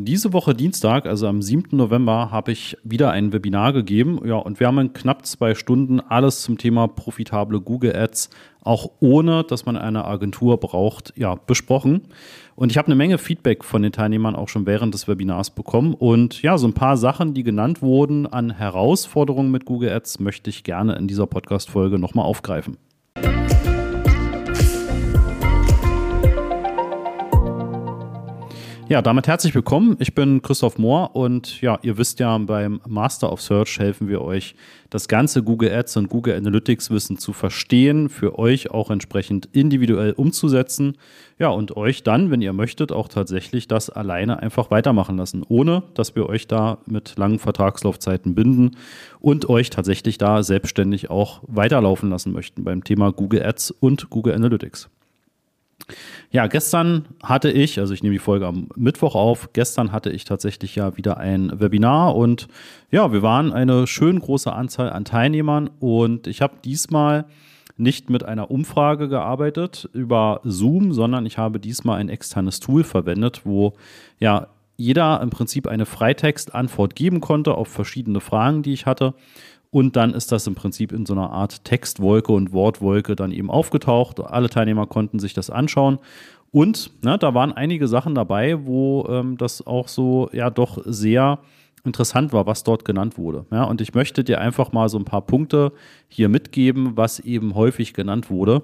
Diese 0.00 0.32
Woche 0.32 0.54
Dienstag, 0.54 1.06
also 1.06 1.26
am 1.26 1.42
7. 1.42 1.76
November, 1.76 2.30
habe 2.30 2.52
ich 2.52 2.76
wieder 2.84 3.10
ein 3.10 3.32
Webinar 3.32 3.72
gegeben. 3.72 4.20
Ja, 4.24 4.36
und 4.36 4.60
wir 4.60 4.68
haben 4.68 4.78
in 4.78 4.92
knapp 4.92 5.26
zwei 5.26 5.56
Stunden 5.56 5.98
alles 5.98 6.42
zum 6.42 6.56
Thema 6.56 6.86
profitable 6.86 7.60
Google 7.60 7.96
Ads, 7.96 8.30
auch 8.62 8.92
ohne, 9.00 9.42
dass 9.42 9.66
man 9.66 9.76
eine 9.76 10.04
Agentur 10.04 10.60
braucht, 10.60 11.14
ja, 11.16 11.34
besprochen. 11.34 12.02
Und 12.54 12.70
ich 12.70 12.78
habe 12.78 12.86
eine 12.86 12.94
Menge 12.94 13.18
Feedback 13.18 13.64
von 13.64 13.82
den 13.82 13.90
Teilnehmern 13.90 14.36
auch 14.36 14.48
schon 14.48 14.66
während 14.66 14.94
des 14.94 15.08
Webinars 15.08 15.50
bekommen. 15.50 15.94
Und 15.94 16.42
ja, 16.42 16.58
so 16.58 16.68
ein 16.68 16.74
paar 16.74 16.96
Sachen, 16.96 17.34
die 17.34 17.42
genannt 17.42 17.82
wurden 17.82 18.28
an 18.28 18.50
Herausforderungen 18.50 19.50
mit 19.50 19.64
Google 19.64 19.90
Ads, 19.90 20.20
möchte 20.20 20.48
ich 20.48 20.62
gerne 20.62 20.94
in 20.94 21.08
dieser 21.08 21.26
Podcast-Folge 21.26 21.98
nochmal 21.98 22.24
aufgreifen. 22.24 22.76
Ja, 28.90 29.02
damit 29.02 29.28
herzlich 29.28 29.54
willkommen. 29.54 29.96
Ich 29.98 30.14
bin 30.14 30.40
Christoph 30.40 30.78
Mohr 30.78 31.14
und 31.14 31.60
ja, 31.60 31.78
ihr 31.82 31.98
wisst 31.98 32.20
ja, 32.20 32.38
beim 32.38 32.80
Master 32.88 33.30
of 33.30 33.42
Search 33.42 33.78
helfen 33.78 34.08
wir 34.08 34.22
euch, 34.22 34.54
das 34.88 35.08
ganze 35.08 35.42
Google 35.42 35.70
Ads 35.70 35.98
und 35.98 36.08
Google 36.08 36.34
Analytics 36.34 36.90
Wissen 36.90 37.18
zu 37.18 37.34
verstehen, 37.34 38.08
für 38.08 38.38
euch 38.38 38.70
auch 38.70 38.90
entsprechend 38.90 39.46
individuell 39.52 40.12
umzusetzen. 40.12 40.96
Ja, 41.38 41.48
und 41.50 41.76
euch 41.76 42.02
dann, 42.02 42.30
wenn 42.30 42.40
ihr 42.40 42.54
möchtet, 42.54 42.90
auch 42.90 43.08
tatsächlich 43.08 43.68
das 43.68 43.90
alleine 43.90 44.38
einfach 44.38 44.70
weitermachen 44.70 45.18
lassen, 45.18 45.44
ohne 45.46 45.82
dass 45.92 46.16
wir 46.16 46.26
euch 46.26 46.46
da 46.46 46.78
mit 46.86 47.18
langen 47.18 47.40
Vertragslaufzeiten 47.40 48.34
binden 48.34 48.70
und 49.20 49.50
euch 49.50 49.68
tatsächlich 49.68 50.16
da 50.16 50.42
selbstständig 50.42 51.10
auch 51.10 51.42
weiterlaufen 51.46 52.08
lassen 52.08 52.32
möchten 52.32 52.64
beim 52.64 52.82
Thema 52.82 53.12
Google 53.12 53.42
Ads 53.42 53.70
und 53.70 54.08
Google 54.08 54.34
Analytics. 54.34 54.88
Ja, 56.30 56.46
gestern 56.46 57.06
hatte 57.22 57.50
ich, 57.50 57.78
also 57.78 57.94
ich 57.94 58.02
nehme 58.02 58.14
die 58.14 58.18
Folge 58.18 58.46
am 58.46 58.68
Mittwoch 58.76 59.14
auf, 59.14 59.52
gestern 59.52 59.92
hatte 59.92 60.10
ich 60.10 60.24
tatsächlich 60.24 60.74
ja 60.74 60.96
wieder 60.96 61.16
ein 61.16 61.58
Webinar 61.58 62.14
und 62.14 62.48
ja, 62.90 63.12
wir 63.12 63.22
waren 63.22 63.52
eine 63.52 63.86
schön 63.86 64.18
große 64.18 64.52
Anzahl 64.52 64.90
an 64.90 65.04
Teilnehmern 65.04 65.70
und 65.80 66.26
ich 66.26 66.42
habe 66.42 66.56
diesmal 66.64 67.24
nicht 67.78 68.10
mit 68.10 68.24
einer 68.24 68.50
Umfrage 68.50 69.08
gearbeitet 69.08 69.88
über 69.92 70.40
Zoom, 70.44 70.92
sondern 70.92 71.24
ich 71.24 71.38
habe 71.38 71.60
diesmal 71.60 72.00
ein 72.00 72.08
externes 72.08 72.60
Tool 72.60 72.84
verwendet, 72.84 73.42
wo 73.44 73.74
ja 74.18 74.48
jeder 74.76 75.20
im 75.22 75.30
Prinzip 75.30 75.66
eine 75.66 75.86
Freitextantwort 75.86 76.94
geben 76.94 77.20
konnte 77.20 77.54
auf 77.54 77.68
verschiedene 77.68 78.20
Fragen, 78.20 78.62
die 78.62 78.72
ich 78.72 78.86
hatte. 78.86 79.14
Und 79.70 79.96
dann 79.96 80.14
ist 80.14 80.32
das 80.32 80.46
im 80.46 80.54
Prinzip 80.54 80.92
in 80.92 81.04
so 81.04 81.12
einer 81.12 81.30
Art 81.30 81.64
Textwolke 81.64 82.32
und 82.32 82.52
Wortwolke 82.52 83.16
dann 83.16 83.32
eben 83.32 83.50
aufgetaucht. 83.50 84.20
Alle 84.20 84.48
Teilnehmer 84.48 84.86
konnten 84.86 85.18
sich 85.18 85.34
das 85.34 85.50
anschauen. 85.50 85.98
Und 86.50 86.90
ne, 87.04 87.18
da 87.18 87.34
waren 87.34 87.52
einige 87.52 87.88
Sachen 87.88 88.14
dabei, 88.14 88.64
wo 88.64 89.06
ähm, 89.08 89.36
das 89.36 89.66
auch 89.66 89.88
so 89.88 90.30
ja 90.32 90.48
doch 90.48 90.78
sehr 90.86 91.40
interessant 91.84 92.32
war, 92.32 92.46
was 92.46 92.64
dort 92.64 92.84
genannt 92.84 93.18
wurde. 93.18 93.46
Ja, 93.50 93.64
und 93.64 93.80
ich 93.80 93.94
möchte 93.94 94.24
dir 94.24 94.40
einfach 94.40 94.72
mal 94.72 94.88
so 94.88 94.98
ein 94.98 95.04
paar 95.04 95.22
Punkte 95.22 95.72
hier 96.08 96.28
mitgeben, 96.28 96.96
was 96.96 97.20
eben 97.20 97.54
häufig 97.54 97.92
genannt 97.92 98.30
wurde 98.30 98.62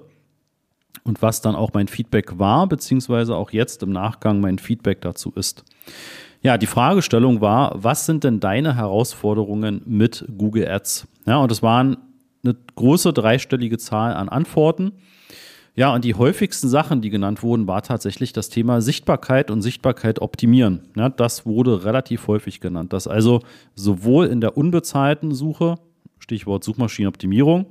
und 1.03 1.21
was 1.21 1.41
dann 1.41 1.55
auch 1.55 1.71
mein 1.73 1.87
Feedback 1.87 2.39
war, 2.39 2.67
beziehungsweise 2.67 3.35
auch 3.35 3.51
jetzt 3.51 3.83
im 3.83 3.91
Nachgang 3.91 4.39
mein 4.39 4.57
Feedback 4.57 5.01
dazu 5.01 5.31
ist. 5.35 5.63
Ja, 6.45 6.59
die 6.59 6.67
Fragestellung 6.67 7.41
war, 7.41 7.71
was 7.73 8.05
sind 8.05 8.23
denn 8.23 8.39
deine 8.39 8.75
Herausforderungen 8.75 9.81
mit 9.87 10.25
Google 10.37 10.67
Ads? 10.67 11.07
Ja, 11.25 11.37
und 11.37 11.51
es 11.51 11.63
waren 11.63 11.97
eine 12.43 12.55
große 12.75 13.13
dreistellige 13.13 13.79
Zahl 13.79 14.13
an 14.13 14.29
Antworten. 14.29 14.91
Ja, 15.75 15.91
und 15.91 16.05
die 16.05 16.13
häufigsten 16.13 16.69
Sachen, 16.69 17.01
die 17.01 17.09
genannt 17.09 17.41
wurden, 17.41 17.65
war 17.65 17.81
tatsächlich 17.81 18.31
das 18.31 18.49
Thema 18.49 18.79
Sichtbarkeit 18.81 19.49
und 19.49 19.63
Sichtbarkeit 19.63 20.21
optimieren. 20.21 20.81
Ja, 20.95 21.09
das 21.09 21.47
wurde 21.47 21.83
relativ 21.83 22.27
häufig 22.27 22.61
genannt. 22.61 22.93
Dass 22.93 23.07
also 23.07 23.39
sowohl 23.73 24.27
in 24.27 24.39
der 24.39 24.55
unbezahlten 24.55 25.33
Suche, 25.33 25.79
Stichwort 26.19 26.63
Suchmaschinenoptimierung, 26.63 27.65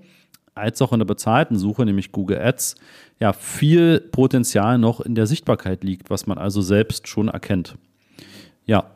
als 0.56 0.82
auch 0.82 0.92
in 0.92 0.98
der 0.98 1.06
bezahlten 1.06 1.58
Suche, 1.58 1.84
nämlich 1.84 2.10
Google 2.10 2.40
Ads, 2.40 2.74
ja, 3.20 3.32
viel 3.34 4.00
Potenzial 4.00 4.78
noch 4.78 5.00
in 5.00 5.14
der 5.14 5.28
Sichtbarkeit 5.28 5.84
liegt, 5.84 6.10
was 6.10 6.26
man 6.26 6.38
also 6.38 6.60
selbst 6.60 7.06
schon 7.06 7.28
erkennt. 7.28 7.76
Ja, 8.66 8.90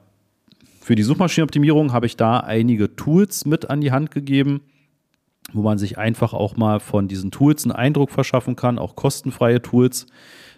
für 0.81 0.95
die 0.95 1.03
Suchmaschinenoptimierung 1.03 1.93
habe 1.93 2.07
ich 2.07 2.17
da 2.17 2.41
einige 2.41 2.97
Tools 2.97 3.45
mit 3.45 3.69
an 3.69 3.83
die 3.83 3.93
Hand 3.93 4.11
gegeben, 4.11 4.63
wo 5.53 5.63
man 5.63 5.77
sich 5.77 5.99
einfach 5.99 6.33
auch 6.33 6.57
mal 6.57 6.81
von 6.81 7.09
diesen 7.09 7.31
Tools 7.31 7.65
einen 7.65 7.73
Eindruck 7.73 8.11
verschaffen 8.11 8.57
kann, 8.57 8.79
auch 8.79 8.97
kostenfreie 8.97 9.61
Tools, 9.61 10.07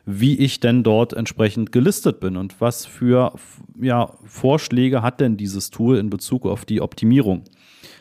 wie 0.07 0.39
ich 0.39 0.61
denn 0.61 0.83
dort 0.83 1.13
entsprechend 1.13 1.73
gelistet 1.73 2.21
bin 2.21 2.37
und 2.37 2.61
was 2.61 2.87
für 2.87 3.33
ja, 3.81 4.13
Vorschläge 4.25 5.03
hat 5.03 5.21
denn 5.21 5.37
dieses 5.37 5.71
Tool 5.71 5.99
in 5.99 6.11
Bezug 6.11 6.47
auf 6.47 6.65
die 6.65 6.81
Optimierung. 6.81 7.43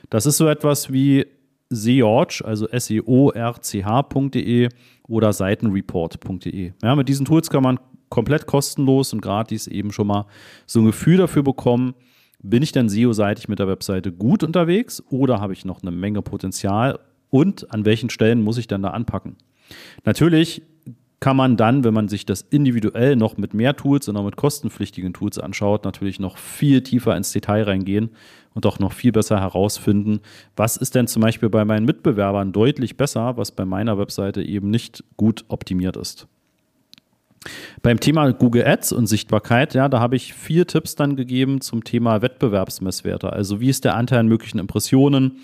Das 0.09 0.25
ist 0.25 0.37
so 0.37 0.47
etwas 0.47 0.93
wie 0.93 1.25
Seorch, 1.69 2.43
also 2.43 2.67
seorch.de 2.71 4.69
oder 5.07 5.33
Seitenreport.de. 5.33 6.73
Ja, 6.81 6.95
mit 6.95 7.09
diesen 7.09 7.25
Tools 7.25 7.49
kann 7.49 7.63
man 7.63 7.79
komplett 8.09 8.45
kostenlos 8.45 9.13
und 9.13 9.21
gratis 9.21 9.67
eben 9.67 9.91
schon 9.91 10.07
mal 10.07 10.25
so 10.65 10.79
ein 10.79 10.85
Gefühl 10.85 11.17
dafür 11.17 11.43
bekommen, 11.43 11.93
bin 12.41 12.63
ich 12.63 12.71
denn 12.71 12.89
SEO-seitig 12.89 13.47
mit 13.49 13.59
der 13.59 13.67
Webseite 13.67 14.11
gut 14.11 14.43
unterwegs 14.43 15.03
oder 15.09 15.41
habe 15.41 15.53
ich 15.53 15.65
noch 15.65 15.81
eine 15.81 15.91
Menge 15.91 16.21
Potenzial 16.21 16.99
und 17.29 17.71
an 17.71 17.85
welchen 17.85 18.09
Stellen 18.09 18.41
muss 18.41 18.57
ich 18.57 18.67
dann 18.67 18.81
da 18.81 18.91
anpacken? 18.91 19.35
Natürlich 20.05 20.63
kann 21.19 21.35
man 21.35 21.57
dann, 21.57 21.83
wenn 21.83 21.93
man 21.93 22.07
sich 22.07 22.25
das 22.25 22.41
individuell 22.41 23.17
noch 23.17 23.37
mit 23.37 23.53
mehr 23.53 23.75
Tools 23.75 24.07
und 24.07 24.15
auch 24.15 24.23
mit 24.23 24.37
kostenpflichtigen 24.37 25.13
Tools 25.13 25.37
anschaut, 25.37 25.83
natürlich 25.83 26.19
noch 26.19 26.37
viel 26.37 26.81
tiefer 26.81 27.17
ins 27.17 27.33
Detail 27.33 27.63
reingehen 27.63 28.11
und 28.53 28.65
auch 28.65 28.79
noch 28.79 28.93
viel 28.93 29.11
besser 29.11 29.39
herausfinden, 29.39 30.21
was 30.55 30.77
ist 30.77 30.95
denn 30.95 31.07
zum 31.07 31.21
Beispiel 31.21 31.49
bei 31.49 31.65
meinen 31.65 31.85
Mitbewerbern 31.85 32.53
deutlich 32.53 32.95
besser, 32.95 33.35
was 33.35 33.51
bei 33.51 33.65
meiner 33.65 33.97
Webseite 33.97 34.41
eben 34.41 34.69
nicht 34.69 35.03
gut 35.17 35.43
optimiert 35.49 35.97
ist. 35.97 36.27
Beim 37.81 37.99
Thema 37.99 38.31
Google 38.31 38.65
Ads 38.65 38.91
und 38.91 39.07
Sichtbarkeit, 39.07 39.73
ja, 39.73 39.87
da 39.87 39.99
habe 39.99 40.15
ich 40.15 40.33
vier 40.33 40.67
Tipps 40.67 40.95
dann 40.95 41.15
gegeben 41.15 41.61
zum 41.61 41.83
Thema 41.83 42.21
Wettbewerbsmesswerte. 42.21 43.31
Also 43.31 43.61
wie 43.61 43.69
ist 43.69 43.85
der 43.85 43.95
Anteil 43.95 44.19
an 44.19 44.27
möglichen 44.27 44.59
Impressionen? 44.59 45.39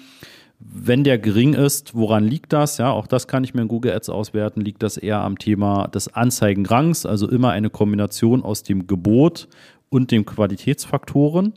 Wenn 0.60 1.04
der 1.04 1.18
gering 1.18 1.54
ist, 1.54 1.96
woran 1.96 2.26
liegt 2.26 2.54
das? 2.54 2.78
Ja, 2.78 2.92
auch 2.92 3.08
das 3.08 3.28
kann 3.28 3.44
ich 3.44 3.54
mir 3.54 3.62
in 3.62 3.68
Google 3.68 3.94
Ads 3.94 4.10
auswerten. 4.10 4.62
Liegt 4.62 4.84
das 4.84 4.98
eher 4.98 5.20
am 5.20 5.38
Thema 5.38 5.88
des 5.88 6.14
Anzeigenrangs, 6.14 7.06
also 7.06 7.30
immer 7.30 7.52
eine 7.52 7.70
Kombination 7.70 8.44
aus 8.44 8.64
dem 8.64 8.88
Gebot 8.88 9.48
und 9.90 10.12
den 10.12 10.26
Qualitätsfaktoren? 10.26 11.54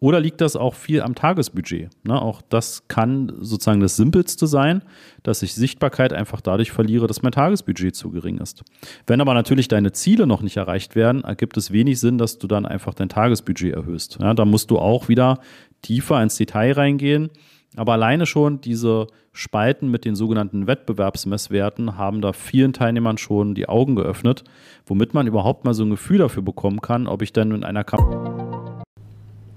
Oder 0.00 0.20
liegt 0.20 0.40
das 0.40 0.54
auch 0.54 0.74
viel 0.74 1.02
am 1.02 1.16
Tagesbudget? 1.16 1.90
Ne, 2.04 2.20
auch 2.20 2.40
das 2.40 2.86
kann 2.86 3.32
sozusagen 3.40 3.80
das 3.80 3.96
Simpelste 3.96 4.46
sein, 4.46 4.82
dass 5.24 5.42
ich 5.42 5.54
Sichtbarkeit 5.54 6.12
einfach 6.12 6.40
dadurch 6.40 6.70
verliere, 6.70 7.08
dass 7.08 7.22
mein 7.22 7.32
Tagesbudget 7.32 7.96
zu 7.96 8.10
gering 8.10 8.38
ist. 8.38 8.62
Wenn 9.08 9.20
aber 9.20 9.34
natürlich 9.34 9.66
deine 9.66 9.90
Ziele 9.90 10.26
noch 10.26 10.40
nicht 10.40 10.56
erreicht 10.56 10.94
werden, 10.94 11.24
ergibt 11.24 11.56
es 11.56 11.72
wenig 11.72 11.98
Sinn, 11.98 12.16
dass 12.16 12.38
du 12.38 12.46
dann 12.46 12.64
einfach 12.64 12.94
dein 12.94 13.08
Tagesbudget 13.08 13.74
erhöhst. 13.74 14.18
Ja, 14.20 14.34
da 14.34 14.44
musst 14.44 14.70
du 14.70 14.78
auch 14.78 15.08
wieder 15.08 15.40
tiefer 15.82 16.22
ins 16.22 16.36
Detail 16.36 16.72
reingehen. 16.72 17.30
Aber 17.76 17.92
alleine 17.92 18.24
schon 18.24 18.60
diese 18.60 19.08
Spalten 19.32 19.90
mit 19.90 20.04
den 20.04 20.14
sogenannten 20.14 20.66
Wettbewerbsmesswerten 20.66 21.98
haben 21.98 22.20
da 22.22 22.32
vielen 22.32 22.72
Teilnehmern 22.72 23.18
schon 23.18 23.54
die 23.54 23.68
Augen 23.68 23.94
geöffnet, 23.94 24.44
womit 24.86 25.12
man 25.12 25.26
überhaupt 25.26 25.64
mal 25.64 25.74
so 25.74 25.84
ein 25.84 25.90
Gefühl 25.90 26.18
dafür 26.18 26.42
bekommen 26.42 26.80
kann, 26.80 27.06
ob 27.06 27.22
ich 27.22 27.32
denn 27.32 27.50
in 27.52 27.64
einer 27.64 27.84
Kampagne 27.84 28.27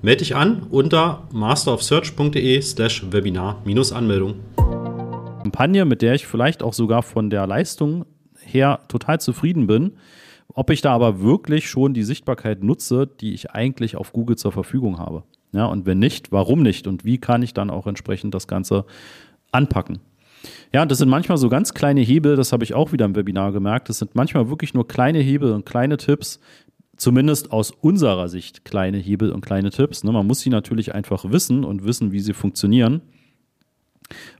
Melde 0.00 0.18
dich 0.18 0.36
an 0.36 0.62
unter 0.70 1.26
masterofsearch.de 1.32 2.62
slash 2.62 3.10
Webinar-Anmeldung. 3.10 4.36
Kampagne, 5.42 5.84
mit 5.84 6.02
der 6.02 6.14
ich 6.14 6.24
vielleicht 6.24 6.62
auch 6.62 6.72
sogar 6.72 7.02
von 7.02 7.30
der 7.30 7.48
Leistung 7.48 8.04
her 8.38 8.78
total 8.86 9.20
zufrieden 9.20 9.66
bin. 9.66 9.96
Ob 10.54 10.70
ich 10.70 10.82
da 10.82 10.92
aber 10.94 11.20
wirklich 11.20 11.68
schon 11.68 11.94
die 11.94 12.04
Sichtbarkeit 12.04 12.62
nutze, 12.62 13.08
die 13.08 13.34
ich 13.34 13.50
eigentlich 13.50 13.96
auf 13.96 14.12
Google 14.12 14.36
zur 14.36 14.52
Verfügung 14.52 15.00
habe. 15.00 15.24
Ja, 15.50 15.66
und 15.66 15.84
wenn 15.84 15.98
nicht, 15.98 16.30
warum 16.30 16.62
nicht? 16.62 16.86
Und 16.86 17.04
wie 17.04 17.18
kann 17.18 17.42
ich 17.42 17.52
dann 17.52 17.68
auch 17.68 17.88
entsprechend 17.88 18.34
das 18.34 18.46
Ganze 18.46 18.84
anpacken? 19.50 19.98
Ja, 20.72 20.86
das 20.86 20.98
sind 20.98 21.08
manchmal 21.08 21.38
so 21.38 21.48
ganz 21.48 21.74
kleine 21.74 22.02
Hebel, 22.02 22.36
das 22.36 22.52
habe 22.52 22.62
ich 22.62 22.72
auch 22.72 22.92
wieder 22.92 23.04
im 23.04 23.16
Webinar 23.16 23.50
gemerkt. 23.50 23.88
Das 23.88 23.98
sind 23.98 24.14
manchmal 24.14 24.48
wirklich 24.48 24.74
nur 24.74 24.86
kleine 24.86 25.18
Hebel 25.18 25.52
und 25.52 25.66
kleine 25.66 25.96
Tipps, 25.96 26.38
zumindest 26.98 27.52
aus 27.52 27.70
unserer 27.70 28.28
Sicht 28.28 28.64
kleine 28.64 28.98
Hebel 28.98 29.32
und 29.32 29.40
kleine 29.40 29.70
Tipps. 29.70 30.04
Ne? 30.04 30.12
Man 30.12 30.26
muss 30.26 30.40
sie 30.40 30.50
natürlich 30.50 30.94
einfach 30.94 31.24
wissen 31.30 31.64
und 31.64 31.84
wissen, 31.84 32.12
wie 32.12 32.20
sie 32.20 32.34
funktionieren. 32.34 33.00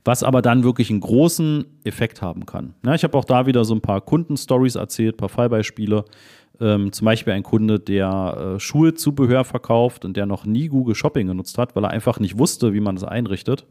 Was 0.03 0.23
aber 0.23 0.41
dann 0.41 0.63
wirklich 0.63 0.89
einen 0.89 0.99
großen 0.99 1.65
Effekt 1.83 2.21
haben 2.21 2.45
kann. 2.45 2.73
Ich 2.95 3.03
habe 3.03 3.17
auch 3.17 3.25
da 3.25 3.45
wieder 3.45 3.65
so 3.65 3.75
ein 3.75 3.81
paar 3.81 4.01
Kundenstories 4.01 4.75
erzählt, 4.75 5.15
ein 5.15 5.17
paar 5.17 5.29
Fallbeispiele. 5.29 6.05
Ähm, 6.59 6.91
zum 6.91 7.05
Beispiel 7.05 7.33
ein 7.33 7.43
Kunde, 7.43 7.79
der 7.79 8.55
äh, 8.55 8.59
Schulzubehör 8.59 9.45
verkauft 9.45 10.05
und 10.05 10.17
der 10.17 10.25
noch 10.25 10.45
nie 10.45 10.67
Google 10.67 10.95
Shopping 10.95 11.27
genutzt 11.27 11.57
hat, 11.57 11.75
weil 11.75 11.85
er 11.85 11.91
einfach 11.91 12.19
nicht 12.19 12.37
wusste, 12.37 12.73
wie 12.73 12.81
man 12.81 12.95
das 12.95 13.05
einrichtet. 13.05 13.65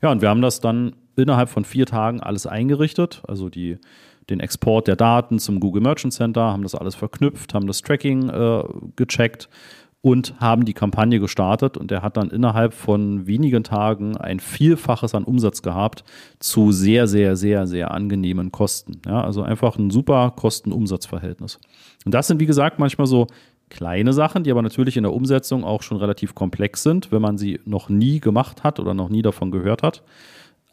Ja, 0.00 0.12
und 0.12 0.22
wir 0.22 0.28
haben 0.28 0.40
das 0.40 0.60
dann 0.60 0.94
innerhalb 1.16 1.48
von 1.48 1.64
vier 1.64 1.86
Tagen 1.86 2.20
alles 2.20 2.46
eingerichtet, 2.46 3.22
also 3.26 3.48
die, 3.48 3.78
den 4.30 4.40
Export 4.40 4.86
der 4.86 4.96
Daten 4.96 5.38
zum 5.38 5.60
Google 5.60 5.82
Merchant 5.82 6.12
Center, 6.12 6.42
haben 6.42 6.62
das 6.62 6.74
alles 6.74 6.94
verknüpft, 6.94 7.54
haben 7.54 7.66
das 7.66 7.82
Tracking 7.82 8.28
äh, 8.28 8.62
gecheckt 8.96 9.48
und 10.04 10.38
haben 10.38 10.66
die 10.66 10.74
Kampagne 10.74 11.18
gestartet 11.18 11.78
und 11.78 11.90
er 11.90 12.02
hat 12.02 12.18
dann 12.18 12.28
innerhalb 12.28 12.74
von 12.74 13.26
wenigen 13.26 13.64
Tagen 13.64 14.18
ein 14.18 14.38
Vielfaches 14.38 15.14
an 15.14 15.24
Umsatz 15.24 15.62
gehabt 15.62 16.04
zu 16.40 16.72
sehr, 16.72 17.06
sehr, 17.06 17.36
sehr, 17.36 17.66
sehr 17.66 17.90
angenehmen 17.90 18.52
Kosten. 18.52 19.00
Ja, 19.06 19.24
also 19.24 19.42
einfach 19.42 19.78
ein 19.78 19.88
super 19.88 20.34
Kosten-Umsatz-Verhältnis. 20.36 21.58
Und 22.04 22.12
das 22.12 22.26
sind, 22.26 22.38
wie 22.38 22.44
gesagt, 22.44 22.78
manchmal 22.78 23.06
so 23.06 23.28
kleine 23.70 24.12
Sachen, 24.12 24.44
die 24.44 24.50
aber 24.50 24.60
natürlich 24.60 24.98
in 24.98 25.04
der 25.04 25.12
Umsetzung 25.14 25.64
auch 25.64 25.80
schon 25.80 25.96
relativ 25.96 26.34
komplex 26.34 26.82
sind, 26.82 27.10
wenn 27.10 27.22
man 27.22 27.38
sie 27.38 27.60
noch 27.64 27.88
nie 27.88 28.20
gemacht 28.20 28.62
hat 28.62 28.78
oder 28.80 28.92
noch 28.92 29.08
nie 29.08 29.22
davon 29.22 29.50
gehört 29.50 29.82
hat. 29.82 30.02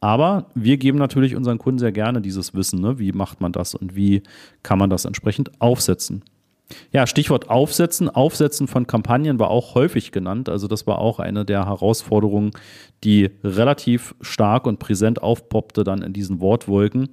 Aber 0.02 0.48
wir 0.56 0.78
geben 0.78 0.98
natürlich 0.98 1.36
unseren 1.36 1.60
Kunden 1.60 1.80
sehr 1.80 1.92
gerne 1.92 2.22
dieses 2.22 2.56
Wissen, 2.56 2.82
ne? 2.82 2.98
wie 2.98 3.12
macht 3.12 3.40
man 3.40 3.52
das 3.52 3.76
und 3.76 3.96
wie 3.96 4.24
kann 4.64 4.80
man 4.80 4.90
das 4.90 5.06
entsprechend 5.06 5.52
aufsetzen. 5.62 6.24
Ja, 6.92 7.06
Stichwort 7.06 7.50
Aufsetzen. 7.50 8.10
Aufsetzen 8.10 8.68
von 8.68 8.88
Kampagnen 8.88 9.40
war 9.40 9.50
auch 9.50 9.76
häufig 9.76 10.12
genannt. 10.12 10.50
Also 10.50 10.68
das 10.68 10.88
war 10.88 11.00
auch 11.00 11.20
eine 11.20 11.46
der 11.46 11.66
Herausforderungen, 11.66 12.52
die 13.04 13.30
relativ 13.44 14.16
stark 14.22 14.66
und 14.66 14.80
präsent 14.80 15.22
aufpoppte 15.22 15.84
dann 15.84 16.02
in 16.02 16.14
diesen 16.14 16.40
Wortwolken. 16.40 17.10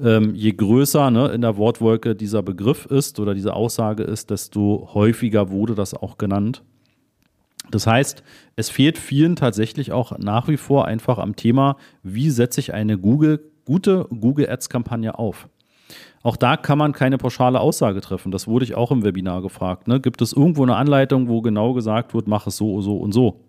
Ähm, 0.00 0.34
je 0.34 0.52
größer 0.52 1.10
ne, 1.10 1.28
in 1.28 1.40
der 1.40 1.56
Wortwolke 1.56 2.14
dieser 2.14 2.42
Begriff 2.42 2.86
ist 2.86 3.18
oder 3.18 3.34
diese 3.34 3.54
Aussage 3.54 4.02
ist, 4.02 4.30
desto 4.30 4.90
häufiger 4.94 5.50
wurde 5.50 5.74
das 5.74 5.94
auch 5.94 6.18
genannt. 6.18 6.62
Das 7.72 7.86
heißt, 7.86 8.22
es 8.54 8.70
fehlt 8.70 8.98
vielen 8.98 9.34
tatsächlich 9.34 9.92
auch 9.92 10.16
nach 10.18 10.46
wie 10.48 10.56
vor 10.56 10.84
einfach 10.84 11.18
am 11.18 11.36
Thema, 11.36 11.76
wie 12.02 12.30
setze 12.30 12.60
ich 12.60 12.72
eine 12.72 12.98
Google, 12.98 13.40
gute 13.64 14.06
Google 14.10 14.48
Ads 14.48 14.68
Kampagne 14.68 15.18
auf. 15.18 15.48
Auch 16.22 16.36
da 16.36 16.56
kann 16.56 16.78
man 16.78 16.92
keine 16.92 17.18
pauschale 17.18 17.58
Aussage 17.60 18.00
treffen. 18.00 18.30
Das 18.30 18.46
wurde 18.46 18.64
ich 18.64 18.74
auch 18.74 18.92
im 18.92 19.02
Webinar 19.02 19.42
gefragt. 19.42 19.88
Ne? 19.88 20.00
Gibt 20.00 20.22
es 20.22 20.32
irgendwo 20.32 20.62
eine 20.62 20.76
Anleitung, 20.76 21.28
wo 21.28 21.42
genau 21.42 21.72
gesagt 21.72 22.14
wird, 22.14 22.28
mach 22.28 22.46
es 22.46 22.56
so, 22.56 22.80
so 22.80 22.96
und 22.98 23.12
so? 23.12 23.40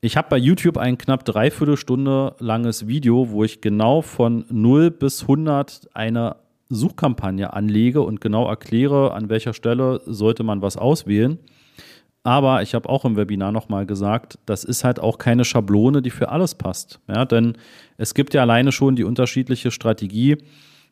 Ich 0.00 0.16
habe 0.16 0.28
bei 0.30 0.36
YouTube 0.36 0.78
ein 0.78 0.98
knapp 0.98 1.24
dreiviertel 1.24 1.76
Stunde 1.76 2.34
langes 2.38 2.86
Video, 2.86 3.30
wo 3.30 3.44
ich 3.44 3.60
genau 3.60 4.02
von 4.02 4.44
0 4.50 4.90
bis 4.90 5.22
100 5.22 5.88
eine 5.94 6.36
Suchkampagne 6.68 7.52
anlege 7.52 8.02
und 8.02 8.20
genau 8.20 8.48
erkläre, 8.48 9.12
an 9.12 9.28
welcher 9.28 9.54
Stelle 9.54 10.00
sollte 10.06 10.42
man 10.42 10.62
was 10.62 10.76
auswählen. 10.76 11.38
Aber 12.24 12.62
ich 12.62 12.74
habe 12.74 12.88
auch 12.88 13.04
im 13.04 13.16
Webinar 13.16 13.50
nochmal 13.50 13.84
gesagt, 13.84 14.38
das 14.46 14.62
ist 14.62 14.84
halt 14.84 15.00
auch 15.00 15.18
keine 15.18 15.44
Schablone, 15.44 16.02
die 16.02 16.10
für 16.10 16.28
alles 16.28 16.54
passt. 16.54 17.00
Ja, 17.08 17.24
denn 17.24 17.54
es 17.96 18.14
gibt 18.14 18.32
ja 18.34 18.42
alleine 18.42 18.70
schon 18.70 18.94
die 18.94 19.04
unterschiedliche 19.04 19.72
Strategie, 19.72 20.38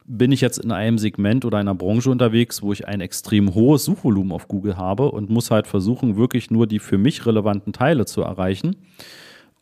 bin 0.06 0.32
ich 0.32 0.40
jetzt 0.40 0.58
in 0.58 0.72
einem 0.72 0.98
Segment 0.98 1.44
oder 1.44 1.58
einer 1.58 1.74
Branche 1.74 2.10
unterwegs, 2.10 2.62
wo 2.62 2.72
ich 2.72 2.88
ein 2.88 3.00
extrem 3.00 3.54
hohes 3.54 3.84
Suchvolumen 3.84 4.32
auf 4.32 4.48
Google 4.48 4.76
habe 4.76 5.12
und 5.12 5.30
muss 5.30 5.52
halt 5.52 5.68
versuchen, 5.68 6.16
wirklich 6.16 6.50
nur 6.50 6.66
die 6.66 6.80
für 6.80 6.98
mich 6.98 7.24
relevanten 7.26 7.72
Teile 7.72 8.06
zu 8.06 8.22
erreichen. 8.22 8.74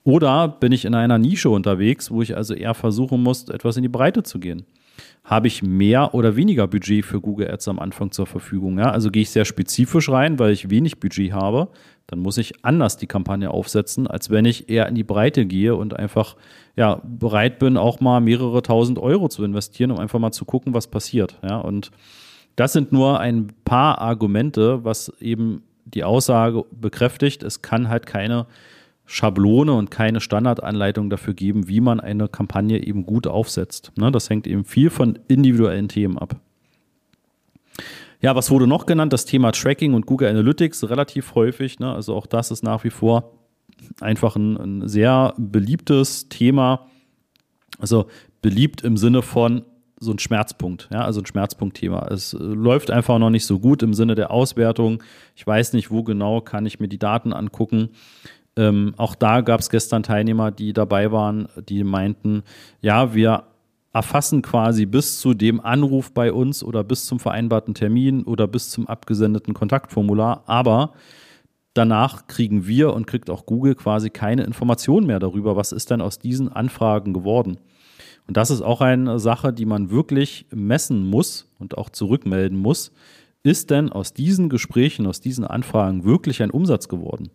Oder 0.05 0.49
bin 0.49 0.73
ich 0.73 0.87
in 0.87 0.95
einer 0.95 1.19
Nische 1.19 1.51
unterwegs, 1.51 2.11
wo 2.11 2.23
ich 2.23 2.35
also 2.35 2.55
eher 2.55 2.73
versuchen 2.73 3.23
muss, 3.23 3.47
etwas 3.51 3.77
in 3.77 3.83
die 3.83 3.91
Breite 3.91 4.23
zu 4.23 4.39
gehen? 4.39 4.65
Habe 5.25 5.47
ich 5.47 5.63
mehr 5.63 6.15
oder 6.15 6.37
weniger 6.37 6.67
Budget 6.67 7.05
für 7.05 7.21
Google 7.21 7.51
Ads 7.51 7.69
am 7.69 7.79
Anfang 7.79 8.11
zur 8.11 8.27
Verfügung? 8.27 8.79
Ja? 8.79 8.91
Also 8.91 9.11
gehe 9.11 9.23
ich 9.23 9.31
sehr 9.31 9.45
spezifisch 9.45 10.09
rein, 10.09 10.39
weil 10.39 10.53
ich 10.53 10.71
wenig 10.71 11.01
Budget 11.01 11.33
habe, 11.33 11.69
dann 12.07 12.21
muss 12.21 12.39
ich 12.39 12.65
anders 12.65 12.97
die 12.97 13.07
Kampagne 13.07 13.51
aufsetzen, 13.51 14.07
als 14.07 14.31
wenn 14.31 14.47
ich 14.47 14.71
eher 14.71 14.89
in 14.89 14.95
die 14.95 15.05
Breite 15.05 15.45
gehe 15.45 15.75
und 15.75 15.95
einfach 15.95 16.37
ja, 16.75 17.03
bereit 17.05 17.59
bin, 17.59 17.77
auch 17.77 18.01
mal 18.01 18.21
mehrere 18.21 18.63
tausend 18.63 18.99
Euro 18.99 19.29
zu 19.29 19.45
investieren, 19.45 19.91
um 19.91 19.99
einfach 19.99 20.19
mal 20.19 20.33
zu 20.33 20.45
gucken, 20.45 20.73
was 20.73 20.87
passiert. 20.87 21.39
Ja? 21.43 21.59
Und 21.59 21.91
das 22.57 22.73
sind 22.73 22.93
nur 22.93 23.21
ein 23.21 23.49
paar 23.65 23.99
Argumente, 23.99 24.85
was 24.85 25.13
eben 25.21 25.63
die 25.85 26.05
Aussage 26.05 26.65
bekräftigt, 26.71 27.43
es 27.43 27.63
kann 27.63 27.89
halt 27.89 28.07
keine 28.07 28.47
Schablone 29.11 29.73
und 29.73 29.91
keine 29.91 30.21
Standardanleitung 30.21 31.09
dafür 31.09 31.33
geben, 31.33 31.67
wie 31.67 31.81
man 31.81 31.99
eine 31.99 32.29
Kampagne 32.29 32.85
eben 32.85 33.07
gut 33.07 33.27
aufsetzt. 33.27 33.91
Ne? 33.97 34.13
Das 34.13 34.29
hängt 34.29 34.47
eben 34.47 34.67
viel 34.67 34.91
von 34.91 35.19
individuellen 35.29 35.89
Themen 35.89 36.19
ab. 36.19 36.37
Ja, 38.21 38.37
was 38.37 38.51
wurde 38.51 38.67
noch 38.67 38.85
genannt? 38.85 39.15
Das 39.15 39.25
Thema 39.25 39.51
Tracking 39.53 39.95
und 39.95 40.05
Google 40.05 40.29
Analytics 40.29 40.91
relativ 40.91 41.35
häufig. 41.35 41.79
Ne? 41.79 41.91
Also 41.91 42.15
auch 42.15 42.27
das 42.27 42.51
ist 42.51 42.63
nach 42.63 42.85
wie 42.85 42.91
vor 42.91 43.33
einfach 44.01 44.37
ein, 44.37 44.59
ein 44.59 44.89
sehr 44.89 45.33
beliebtes 45.39 46.29
Thema. 46.29 46.87
Also 47.79 48.09
beliebt 48.43 48.83
im 48.83 48.99
Sinne 48.99 49.23
von 49.23 49.63
so 50.01 50.13
ein 50.13 50.19
Schmerzpunkt, 50.19 50.89
ja, 50.93 51.01
also 51.01 51.21
ein 51.21 51.27
Schmerzpunktthema. 51.27 52.07
Es 52.11 52.33
äh, 52.33 52.39
läuft 52.39 52.91
einfach 52.91 53.19
noch 53.19 53.31
nicht 53.31 53.47
so 53.47 53.59
gut 53.59 53.83
im 53.83 53.95
Sinne 53.95 54.15
der 54.15 54.31
Auswertung. 54.31 55.03
Ich 55.35 55.47
weiß 55.47 55.73
nicht, 55.73 55.91
wo 55.91 56.03
genau 56.03 56.41
kann 56.41 56.67
ich 56.67 56.79
mir 56.79 56.89
die 56.89 56.99
Daten 56.99 57.33
angucken. 57.33 57.91
Ähm, 58.59 58.93
auch 58.97 59.15
da 59.15 59.41
gab 59.41 59.61
es 59.61 59.71
gestern 59.71 60.03
Teilnehmer, 60.03 60.51
die 60.51 60.73
dabei 60.73 61.13
waren, 61.13 61.49
die 61.69 61.85
meinten, 61.85 62.43
ja, 62.81 63.15
wir 63.15 63.45
erfassen 63.93 64.43
quasi 64.43 64.85
bis 64.85 65.21
zu 65.21 65.33
dem 65.33 65.61
Anruf 65.61 66.13
bei 66.13 66.33
uns 66.33 66.65
oder 66.65 66.83
bis 66.83 67.07
zum 67.07 67.21
vereinbarten 67.21 67.75
Termin 67.75 68.25
oder 68.25 68.49
bis 68.49 68.71
zum 68.71 68.89
abgesendeten 68.89 69.55
Kontaktformular, 69.55 70.43
aber 70.47 70.93
danach 71.73 72.27
kriegen 72.27 72.67
wir 72.67 72.95
und 72.95 73.07
kriegt 73.07 73.31
auch 73.31 73.47
Google 73.47 73.77
quasi 73.77 74.11
keine 74.11 74.43
Informationen 74.43 75.07
mehr 75.07 75.21
darüber, 75.21 75.55
was 75.55 75.71
ist 75.71 75.93
denn 75.93 76.01
aus 76.01 76.19
diesen 76.19 76.49
Anfragen 76.49 77.13
geworden. 77.13 77.59
Und 78.27 78.37
das 78.37 78.51
ist 78.51 78.61
auch 78.61 78.81
eine 78.81 79.21
Sache, 79.21 79.53
die 79.53 79.67
man 79.67 79.91
wirklich 79.91 80.47
messen 80.53 81.07
muss 81.07 81.47
und 81.61 81.79
auch 81.79 81.91
zurückmelden 81.91 82.59
muss. 82.59 82.91
Ist 83.45 83.71
denn 83.71 83.91
aus 83.91 84.13
diesen 84.15 84.49
Gesprächen, 84.49 85.07
aus 85.07 85.21
diesen 85.21 85.45
Anfragen 85.45 86.05
wirklich 86.05 86.43
ein 86.43 86.51
Umsatz 86.51 86.89
geworden? 86.89 87.31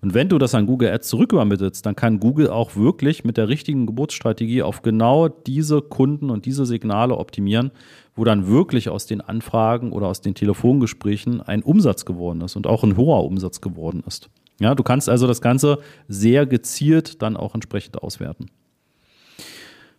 Und 0.00 0.14
wenn 0.14 0.28
du 0.28 0.38
das 0.38 0.54
an 0.54 0.66
Google 0.66 0.90
Ads 0.90 1.08
zurückübermittelst, 1.08 1.84
dann 1.84 1.96
kann 1.96 2.20
Google 2.20 2.48
auch 2.48 2.76
wirklich 2.76 3.24
mit 3.24 3.36
der 3.36 3.48
richtigen 3.48 3.86
Geburtsstrategie 3.86 4.62
auf 4.62 4.82
genau 4.82 5.28
diese 5.28 5.82
Kunden 5.82 6.30
und 6.30 6.46
diese 6.46 6.66
Signale 6.66 7.16
optimieren, 7.16 7.70
wo 8.14 8.24
dann 8.24 8.48
wirklich 8.48 8.88
aus 8.88 9.06
den 9.06 9.20
Anfragen 9.20 9.92
oder 9.92 10.08
aus 10.08 10.20
den 10.20 10.34
Telefongesprächen 10.34 11.40
ein 11.40 11.62
Umsatz 11.62 12.04
geworden 12.04 12.40
ist 12.40 12.56
und 12.56 12.66
auch 12.66 12.82
ein 12.82 12.96
hoher 12.96 13.24
Umsatz 13.24 13.60
geworden 13.60 14.02
ist. 14.06 14.28
Ja, 14.60 14.74
du 14.74 14.82
kannst 14.82 15.08
also 15.08 15.26
das 15.26 15.40
Ganze 15.40 15.78
sehr 16.08 16.46
gezielt 16.46 17.22
dann 17.22 17.36
auch 17.36 17.54
entsprechend 17.54 18.02
auswerten. 18.02 18.50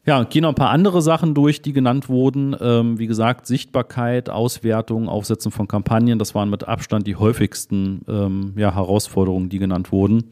Ja, 0.06 0.24
gehen 0.24 0.44
noch 0.44 0.50
ein 0.50 0.56
paar 0.56 0.70
andere 0.70 1.02
Sachen 1.02 1.34
durch, 1.34 1.62
die 1.62 1.74
genannt 1.74 2.10
wurden. 2.10 2.56
Ähm, 2.60 2.98
wie 2.98 3.08
gesagt, 3.08 3.46
Sichtbarkeit, 3.46 4.30
Auswertung, 4.30 5.10
Aufsetzen 5.10 5.52
von 5.52 5.68
Kampagnen, 5.68 6.18
das 6.20 6.34
waren 6.34 6.50
mit 6.50 6.68
Abstand 6.68 7.06
die 7.06 7.16
häufigsten 7.16 8.02
ähm, 8.08 8.54
ja, 8.56 8.74
Herausforderungen, 8.74 9.50
die 9.50 9.60
genannt 9.60 9.92
wurden. 9.92 10.32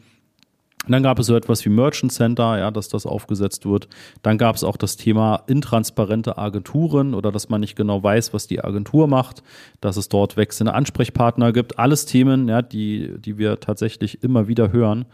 Und 0.87 0.93
dann 0.93 1.03
gab 1.03 1.19
es 1.19 1.27
so 1.27 1.35
etwas 1.35 1.65
wie 1.65 1.69
Merchant 1.69 2.13
Center, 2.13 2.57
ja, 2.57 2.71
dass 2.71 2.87
das 2.87 3.05
aufgesetzt 3.05 3.65
wird. 3.65 3.89
Dann 4.21 4.37
gab 4.37 4.55
es 4.55 4.63
auch 4.63 4.77
das 4.77 4.95
Thema 4.95 5.43
intransparente 5.47 6.37
Agenturen 6.37 7.13
oder 7.13 7.29
dass 7.33 7.49
man 7.49 7.59
nicht 7.59 7.75
genau 7.75 8.01
weiß, 8.01 8.33
was 8.33 8.47
die 8.47 8.63
Agentur 8.63 9.07
macht, 9.07 9.43
dass 9.81 9.97
es 9.97 10.07
dort 10.07 10.37
wechselnde 10.37 10.73
Ansprechpartner 10.73 11.51
gibt. 11.51 11.77
Alles 11.77 12.05
Themen, 12.05 12.47
ja, 12.47 12.61
die, 12.61 13.19
die 13.19 13.37
wir 13.37 13.59
tatsächlich 13.59 14.23
immer 14.23 14.47
wieder 14.47 14.71
hören, 14.71 15.05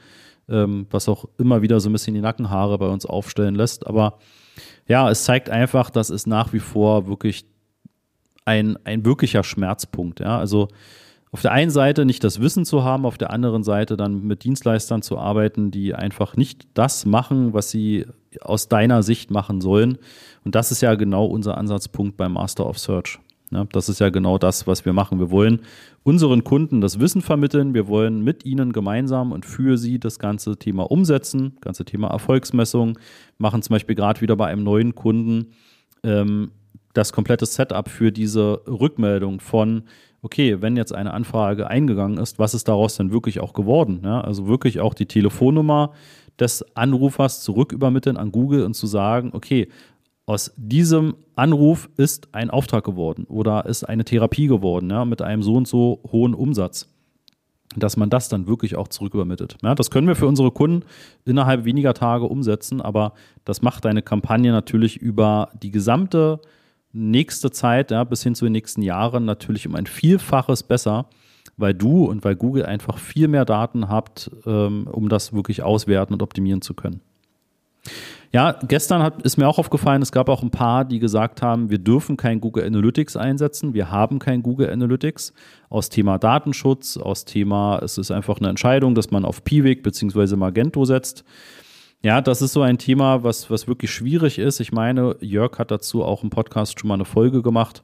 ähm, 0.47 0.85
was 0.91 1.09
auch 1.09 1.25
immer 1.39 1.63
wieder 1.63 1.79
so 1.79 1.89
ein 1.89 1.93
bisschen 1.93 2.13
die 2.13 2.21
Nackenhaare 2.21 2.77
bei 2.77 2.87
uns 2.87 3.07
aufstellen 3.07 3.55
lässt. 3.55 3.87
Aber 3.87 4.19
ja, 4.87 5.09
es 5.09 5.23
zeigt 5.23 5.49
einfach, 5.49 5.89
dass 5.89 6.09
es 6.09 6.25
nach 6.25 6.53
wie 6.53 6.59
vor 6.59 7.07
wirklich 7.07 7.45
ein, 8.45 8.77
ein 8.83 9.05
wirklicher 9.05 9.43
Schmerzpunkt. 9.43 10.19
Ja? 10.19 10.37
Also 10.37 10.67
auf 11.31 11.41
der 11.41 11.51
einen 11.51 11.71
Seite 11.71 12.05
nicht 12.05 12.23
das 12.23 12.41
Wissen 12.41 12.63
zu 12.63 12.83
haben, 12.83 13.05
auf 13.05 13.17
der 13.17 13.31
anderen 13.31 13.63
Seite 13.63 13.97
dann 13.97 14.23
mit 14.23 14.43
Dienstleistern 14.43 15.01
zu 15.01 15.17
arbeiten, 15.17 15.71
die 15.71 15.95
einfach 15.95 16.37
nicht 16.37 16.67
das 16.75 17.05
machen, 17.05 17.53
was 17.53 17.71
sie 17.71 18.05
aus 18.41 18.67
deiner 18.67 19.01
Sicht 19.01 19.31
machen 19.31 19.59
sollen. 19.59 19.97
Und 20.43 20.53
das 20.53 20.71
ist 20.71 20.81
ja 20.81 20.93
genau 20.95 21.25
unser 21.25 21.57
Ansatzpunkt 21.57 22.17
beim 22.17 22.33
Master 22.33 22.67
of 22.67 22.77
Search. 22.77 23.19
Ja, 23.53 23.65
das 23.71 23.89
ist 23.89 23.99
ja 23.99 24.09
genau 24.09 24.37
das, 24.37 24.67
was 24.67 24.85
wir 24.85 24.93
machen. 24.93 25.19
Wir 25.19 25.31
wollen 25.31 25.61
unseren 26.03 26.43
Kunden 26.43 26.81
das 26.81 26.99
Wissen 26.99 27.21
vermitteln. 27.21 27.73
Wir 27.73 27.87
wollen 27.87 28.23
mit 28.23 28.45
ihnen 28.45 28.73
gemeinsam 28.73 29.31
und 29.31 29.45
für 29.45 29.77
sie 29.77 29.99
das 29.99 30.19
ganze 30.19 30.57
Thema 30.57 30.89
umsetzen, 30.89 31.57
ganze 31.61 31.85
Thema 31.85 32.09
Erfolgsmessung. 32.09 32.97
Machen 33.37 33.61
zum 33.61 33.75
Beispiel 33.75 33.95
gerade 33.95 34.21
wieder 34.21 34.35
bei 34.35 34.47
einem 34.47 34.63
neuen 34.63 34.95
Kunden 34.95 35.53
ähm, 36.03 36.51
das 36.93 37.13
komplette 37.13 37.45
Setup 37.45 37.89
für 37.89 38.11
diese 38.11 38.61
Rückmeldung 38.67 39.39
von 39.39 39.83
okay, 40.23 40.61
wenn 40.61 40.77
jetzt 40.77 40.95
eine 40.95 41.13
Anfrage 41.13 41.67
eingegangen 41.67 42.17
ist, 42.17 42.39
was 42.39 42.53
ist 42.53 42.67
daraus 42.69 42.95
denn 42.95 43.11
wirklich 43.11 43.41
auch 43.41 43.53
geworden? 43.53 44.01
Ja, 44.03 44.21
also 44.21 44.47
wirklich 44.47 44.79
auch 44.79 44.93
die 44.93 45.05
Telefonnummer 45.05 45.91
des 46.39 46.65
Anrufers 46.75 47.41
zurück 47.41 47.71
übermitteln 47.71 48.17
an 48.17 48.31
Google 48.31 48.63
und 48.63 48.73
zu 48.73 48.87
sagen, 48.87 49.31
okay, 49.33 49.67
aus 50.25 50.53
diesem 50.55 51.15
Anruf 51.35 51.89
ist 51.97 52.33
ein 52.33 52.49
Auftrag 52.49 52.83
geworden 52.83 53.25
oder 53.27 53.65
ist 53.65 53.83
eine 53.83 54.05
Therapie 54.05 54.47
geworden, 54.47 54.89
ja, 54.89 55.05
mit 55.05 55.21
einem 55.21 55.43
so 55.43 55.55
und 55.55 55.67
so 55.67 56.01
hohen 56.11 56.33
Umsatz 56.33 56.87
dass 57.75 57.97
man 57.97 58.09
das 58.09 58.29
dann 58.29 58.47
wirklich 58.47 58.75
auch 58.75 58.87
zurückübermittelt. 58.87 59.57
Ja, 59.63 59.75
das 59.75 59.89
können 59.89 60.07
wir 60.07 60.15
für 60.15 60.27
unsere 60.27 60.51
Kunden 60.51 60.85
innerhalb 61.25 61.65
weniger 61.65 61.93
Tage 61.93 62.25
umsetzen, 62.25 62.81
aber 62.81 63.13
das 63.45 63.61
macht 63.61 63.85
deine 63.85 64.01
Kampagne 64.01 64.51
natürlich 64.51 64.97
über 64.97 65.49
die 65.61 65.71
gesamte 65.71 66.39
nächste 66.91 67.51
Zeit, 67.51 67.91
ja, 67.91 68.03
bis 68.03 68.23
hin 68.23 68.35
zu 68.35 68.45
den 68.45 68.51
nächsten 68.51 68.81
Jahren 68.81 69.25
natürlich 69.25 69.67
um 69.67 69.75
ein 69.75 69.87
Vielfaches 69.87 70.63
besser, 70.63 71.07
weil 71.57 71.73
du 71.73 72.05
und 72.05 72.23
weil 72.23 72.35
Google 72.35 72.65
einfach 72.65 72.97
viel 72.97 73.27
mehr 73.27 73.45
Daten 73.45 73.89
habt, 73.89 74.29
ähm, 74.45 74.87
um 74.91 75.09
das 75.09 75.33
wirklich 75.33 75.63
auswerten 75.63 76.13
und 76.13 76.21
optimieren 76.21 76.61
zu 76.61 76.73
können. 76.73 77.01
Ja, 78.33 78.57
gestern 78.67 79.03
hat, 79.03 79.21
ist 79.21 79.37
mir 79.37 79.47
auch 79.47 79.59
aufgefallen, 79.59 80.01
es 80.01 80.11
gab 80.11 80.27
auch 80.27 80.41
ein 80.41 80.49
paar, 80.49 80.85
die 80.85 80.97
gesagt 80.97 81.43
haben, 81.43 81.69
wir 81.69 81.77
dürfen 81.77 82.17
kein 82.17 82.41
Google 82.41 82.65
Analytics 82.65 83.15
einsetzen, 83.15 83.75
wir 83.75 83.91
haben 83.91 84.17
kein 84.17 84.41
Google 84.41 84.71
Analytics 84.71 85.33
aus 85.69 85.89
Thema 85.89 86.17
Datenschutz, 86.17 86.97
aus 86.97 87.25
Thema, 87.25 87.77
es 87.83 87.99
ist 87.99 88.09
einfach 88.09 88.39
eine 88.39 88.49
Entscheidung, 88.49 88.95
dass 88.95 89.11
man 89.11 89.23
auf 89.23 89.43
Piwik 89.43 89.83
bzw. 89.83 90.35
Magento 90.35 90.83
setzt. 90.83 91.23
Ja, 92.01 92.21
das 92.21 92.41
ist 92.41 92.53
so 92.53 92.63
ein 92.63 92.79
Thema, 92.79 93.23
was, 93.23 93.51
was 93.51 93.67
wirklich 93.67 93.91
schwierig 93.91 94.39
ist. 94.39 94.59
Ich 94.59 94.71
meine, 94.71 95.15
Jörg 95.21 95.59
hat 95.59 95.69
dazu 95.69 96.03
auch 96.03 96.23
im 96.23 96.31
Podcast 96.31 96.79
schon 96.79 96.87
mal 96.87 96.95
eine 96.95 97.05
Folge 97.05 97.43
gemacht. 97.43 97.83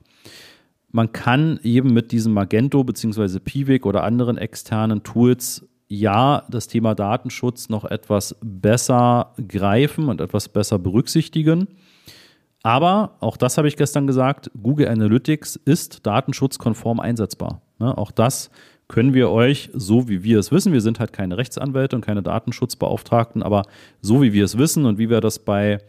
Man 0.92 1.12
kann 1.12 1.60
eben 1.62 1.94
mit 1.94 2.12
diesem 2.12 2.34
Magento 2.34 2.84
bzw. 2.84 3.38
Piwik 3.38 3.86
oder 3.86 4.04
anderen 4.04 4.40
externen 4.40 5.04
Tools 5.04 5.70
ja, 5.90 6.44
das 6.50 6.68
Thema 6.68 6.94
Datenschutz 6.94 7.68
noch 7.68 7.84
etwas 7.84 8.38
besser 8.42 9.34
greifen 9.48 10.08
und 10.08 10.22
etwas 10.22 10.48
besser 10.48 10.78
berücksichtigen. 10.78 11.68
Aber 12.62 13.16
auch 13.20 13.38
das 13.38 13.58
habe 13.58 13.68
ich 13.68 13.76
gestern 13.76 14.06
gesagt, 14.06 14.52
Google 14.62 14.88
Analytics 14.88 15.56
ist 15.56 16.06
datenschutzkonform 16.06 17.00
einsetzbar. 17.00 17.62
Ne, 17.80 17.98
auch 17.98 18.12
das 18.12 18.52
können 18.88 19.14
wir 19.14 19.30
euch, 19.32 19.70
so 19.74 20.10
wie 20.10 20.24
wir 20.24 20.40
es 20.40 20.52
wissen, 20.52 20.74
wir 20.74 20.82
sind 20.82 21.00
halt 21.00 21.14
keine 21.14 21.38
Rechtsanwälte 21.38 21.96
und 21.96 22.06
keine 22.06 22.22
Datenschutzbeauftragten, 22.22 23.42
aber 23.42 23.64
so 24.02 24.22
wie 24.22 24.34
wir 24.34 24.46
es 24.46 24.58
wissen 24.58 24.86
und 24.86 24.98
wie 24.98 25.10
wir 25.10 25.22
das 25.22 25.40
bei 25.40 25.80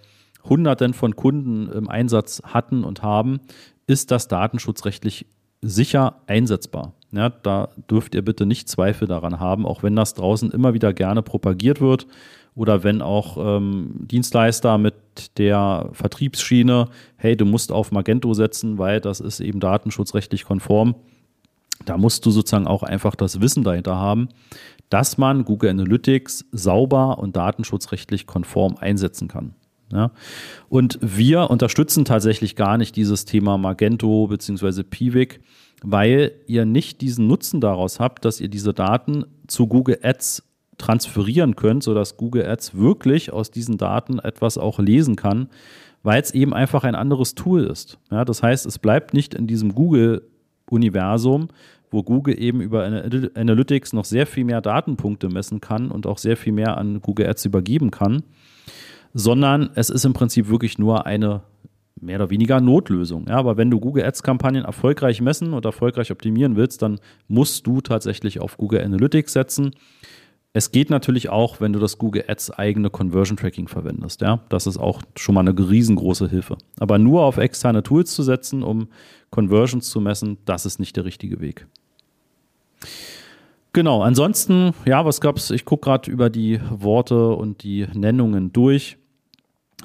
Hunderten 0.45 0.95
von 0.95 1.17
Kunden 1.17 1.71
im 1.73 1.89
Einsatz 1.89 2.43
hatten 2.45 2.85
und 2.85 3.03
haben, 3.03 3.41
ist 3.87 4.11
das 4.11 4.29
datenschutzrechtlich 4.29 5.27
sicher 5.63 6.21
einsetzbar. 6.27 6.93
Ja, 7.13 7.29
da 7.29 7.71
dürft 7.91 8.15
ihr 8.15 8.23
bitte 8.23 8.47
nicht 8.47 8.69
Zweifel 8.69 9.09
daran 9.09 9.41
haben, 9.41 9.67
auch 9.67 9.83
wenn 9.83 9.97
das 9.97 10.15
draußen 10.15 10.51
immer 10.53 10.75
wieder 10.75 10.93
gerne 10.93 11.23
propagiert 11.23 11.81
wird 11.81 12.07
oder 12.55 12.85
wenn 12.85 13.03
auch 13.03 13.37
ähm, 13.39 13.95
Dienstleister 14.01 14.79
mit 14.79 14.95
der 15.39 15.89
Vertriebsschiene, 15.93 16.89
hey, 17.17 17.37
du 17.37 17.47
musst 17.47 17.73
auf 17.73 17.91
Magento 17.91 18.33
setzen, 18.35 18.79
weil 18.79 19.01
das 19.01 19.21
ist 19.21 19.41
eben 19.41 19.61
datenschutzrechtlich 19.61 20.45
konform. 20.45 20.95
Da 21.85 21.97
musst 21.97 22.27
du 22.27 22.31
sozusagen 22.31 22.67
auch 22.67 22.83
einfach 22.83 23.15
das 23.17 23.41
Wissen 23.41 23.65
dahinter 23.65 23.97
haben, 23.97 24.29
dass 24.89 25.19
man 25.19 25.45
Google 25.45 25.71
Analytics 25.71 26.47
sauber 26.53 27.19
und 27.19 27.37
datenschutzrechtlich 27.37 28.27
konform 28.27 28.77
einsetzen 28.77 29.29
kann. 29.29 29.55
Ja. 29.93 30.13
Und 30.69 30.99
wir 31.03 31.51
unterstützen 31.51 32.05
tatsächlich 32.05 32.57
gar 32.57 32.79
nicht 32.79 32.97
dieses 32.97 33.25
Thema 33.25 33.59
Magento 33.59 34.27
bzw. 34.29 34.83
Piwik, 34.85 35.41
weil 35.83 36.33
ihr 36.47 36.65
nicht 36.65 37.01
diesen 37.01 37.27
Nutzen 37.27 37.61
daraus 37.61 38.01
habt, 38.01 38.25
dass 38.25 38.41
ihr 38.41 38.49
diese 38.49 38.73
Daten 38.73 39.25
zu 39.47 39.67
Google 39.67 39.99
Ads 40.03 40.45
transferieren 40.79 41.57
könnt, 41.57 41.83
sodass 41.83 42.17
Google 42.17 42.47
Ads 42.47 42.77
wirklich 42.77 43.33
aus 43.33 43.51
diesen 43.51 43.79
Daten 43.79 44.19
etwas 44.19 44.59
auch 44.59 44.79
lesen 44.79 45.17
kann, 45.17 45.49
weil 46.03 46.21
es 46.23 46.31
eben 46.33 46.55
einfach 46.55 46.85
ein 46.85 46.95
anderes 46.95 47.35
Tool 47.35 47.65
ist. 47.65 47.99
Ja, 48.11 48.25
das 48.25 48.43
heißt, 48.43 48.67
es 48.67 48.79
bleibt 48.79 49.13
nicht 49.13 49.35
in 49.35 49.47
diesem 49.47 49.75
Google-Universum, 49.75 51.49
wo 51.91 52.03
Google 52.03 52.41
eben 52.41 52.61
über 52.61 52.85
Analytics 53.35 53.93
noch 53.93 54.05
sehr 54.05 54.27
viel 54.27 54.45
mehr 54.45 54.61
Datenpunkte 54.61 55.29
messen 55.29 55.61
kann 55.61 55.91
und 55.91 56.07
auch 56.07 56.19
sehr 56.19 56.37
viel 56.37 56.53
mehr 56.53 56.79
an 56.79 57.01
Google 57.01 57.29
Ads 57.29 57.47
übergeben 57.47 57.91
kann, 57.91 58.23
sondern 59.15 59.71
es 59.75 59.91
ist 59.91 60.05
im 60.05 60.13
Prinzip 60.13 60.49
wirklich 60.49 60.79
nur 60.79 61.07
eine 61.07 61.43
mehr 62.01 62.17
oder 62.17 62.31
weniger 62.31 62.61
Notlösung. 62.61 63.27
Ja, 63.29 63.37
aber 63.37 63.57
wenn 63.57 63.71
du 63.71 63.79
Google 63.79 64.05
Ads-Kampagnen 64.05 64.65
erfolgreich 64.65 65.21
messen 65.21 65.53
und 65.53 65.65
erfolgreich 65.65 66.11
optimieren 66.11 66.57
willst, 66.57 66.83
dann 66.83 66.99
musst 67.29 67.67
du 67.67 67.81
tatsächlich 67.81 68.41
auf 68.41 68.57
Google 68.57 68.83
Analytics 68.83 69.33
setzen. 69.33 69.73
Es 70.53 70.73
geht 70.73 70.91
natürlich 70.91 71.29
auch, 71.29 71.61
wenn 71.61 71.73
du 71.73 71.79
das 71.79 71.99
Google 71.99 72.25
Ads 72.27 72.51
eigene 72.53 72.91
Conversion 72.91 73.37
Tracking 73.37 73.69
verwendest. 73.69 74.21
Ja, 74.21 74.41
das 74.49 74.67
ist 74.67 74.79
auch 74.79 75.03
schon 75.17 75.35
mal 75.35 75.47
eine 75.47 75.57
riesengroße 75.57 76.29
Hilfe. 76.29 76.59
Aber 76.81 76.99
nur 76.99 77.23
auf 77.23 77.37
externe 77.37 77.83
Tools 77.83 78.15
zu 78.15 78.23
setzen, 78.23 78.63
um 78.65 78.89
Conversions 79.31 79.89
zu 79.91 80.01
messen, 80.01 80.39
das 80.47 80.67
ist 80.67 80.81
nicht 80.81 80.97
der 80.97 81.05
richtige 81.05 81.41
Weg. 81.41 81.67
Genau, 83.73 84.03
ansonsten, 84.03 84.73
ja, 84.85 85.05
was 85.05 85.21
gab's? 85.21 85.51
Ich 85.51 85.65
gucke 85.65 85.85
gerade 85.85 86.11
über 86.11 86.29
die 86.29 86.61
Worte 86.71 87.31
und 87.31 87.63
die 87.63 87.87
Nennungen 87.95 88.53
durch. 88.53 88.97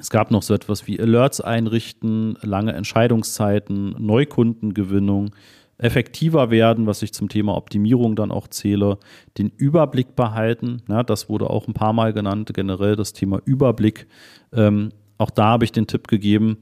Es 0.00 0.10
gab 0.10 0.30
noch 0.30 0.42
so 0.42 0.54
etwas 0.54 0.86
wie 0.86 1.00
Alerts 1.00 1.40
einrichten, 1.40 2.36
lange 2.42 2.72
Entscheidungszeiten, 2.72 3.94
Neukundengewinnung, 3.98 5.30
effektiver 5.78 6.50
werden, 6.50 6.86
was 6.86 7.02
ich 7.02 7.12
zum 7.12 7.28
Thema 7.28 7.56
Optimierung 7.56 8.16
dann 8.16 8.30
auch 8.30 8.48
zähle, 8.48 8.98
den 9.38 9.50
Überblick 9.56 10.16
behalten. 10.16 10.82
Ja, 10.88 11.02
das 11.02 11.28
wurde 11.28 11.50
auch 11.50 11.68
ein 11.68 11.74
paar 11.74 11.92
Mal 11.92 12.12
genannt, 12.12 12.50
generell 12.54 12.96
das 12.96 13.12
Thema 13.12 13.40
Überblick. 13.44 14.06
Ähm, 14.52 14.90
auch 15.18 15.30
da 15.30 15.44
habe 15.44 15.64
ich 15.64 15.72
den 15.72 15.86
Tipp 15.86 16.08
gegeben, 16.08 16.58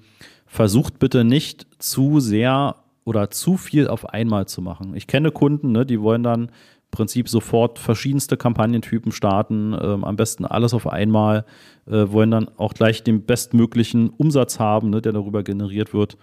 versucht 0.46 0.98
bitte 0.98 1.24
nicht 1.24 1.66
zu 1.78 2.20
sehr 2.20 2.76
oder 3.04 3.30
zu 3.30 3.56
viel 3.56 3.88
auf 3.88 4.08
einmal 4.08 4.46
zu 4.46 4.62
machen. 4.62 4.94
Ich 4.96 5.06
kenne 5.06 5.30
Kunden, 5.30 5.72
ne, 5.72 5.86
die 5.86 6.00
wollen 6.00 6.22
dann 6.22 6.50
Prinzip 6.94 7.28
sofort 7.28 7.78
verschiedenste 7.78 8.36
Kampagnentypen 8.36 9.12
starten, 9.12 9.76
ähm, 9.80 10.04
am 10.04 10.16
besten 10.16 10.44
alles 10.44 10.72
auf 10.72 10.86
einmal, 10.86 11.44
äh, 11.86 12.06
wollen 12.08 12.30
dann 12.30 12.48
auch 12.56 12.72
gleich 12.72 13.02
den 13.02 13.24
bestmöglichen 13.24 14.10
Umsatz 14.10 14.58
haben, 14.58 14.90
ne, 14.90 15.02
der 15.02 15.12
darüber 15.12 15.42
generiert 15.42 15.92
wird. 15.92 16.16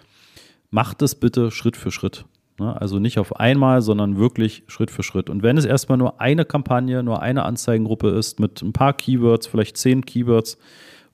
Macht 0.70 1.02
es 1.02 1.16
bitte 1.16 1.52
Schritt 1.52 1.76
für 1.76 1.92
Schritt. 1.92 2.26
Ne? 2.60 2.80
Also 2.80 3.00
nicht 3.00 3.20
auf 3.20 3.36
einmal, 3.36 3.82
sondern 3.82 4.18
wirklich 4.18 4.64
Schritt 4.68 4.92
für 4.92 5.04
Schritt. 5.04 5.30
Und 5.30 5.44
wenn 5.44 5.58
es 5.58 5.66
erstmal 5.66 5.98
nur 5.98 6.22
eine 6.22 6.46
Kampagne, 6.46 7.04
nur 7.04 7.22
eine 7.22 7.44
Anzeigengruppe 7.44 8.10
ist 8.10 8.40
mit 8.40 8.62
ein 8.62 8.72
paar 8.72 8.94
Keywords, 8.94 9.48
vielleicht 9.48 9.78
zehn 9.78 10.06
Keywords, 10.06 10.58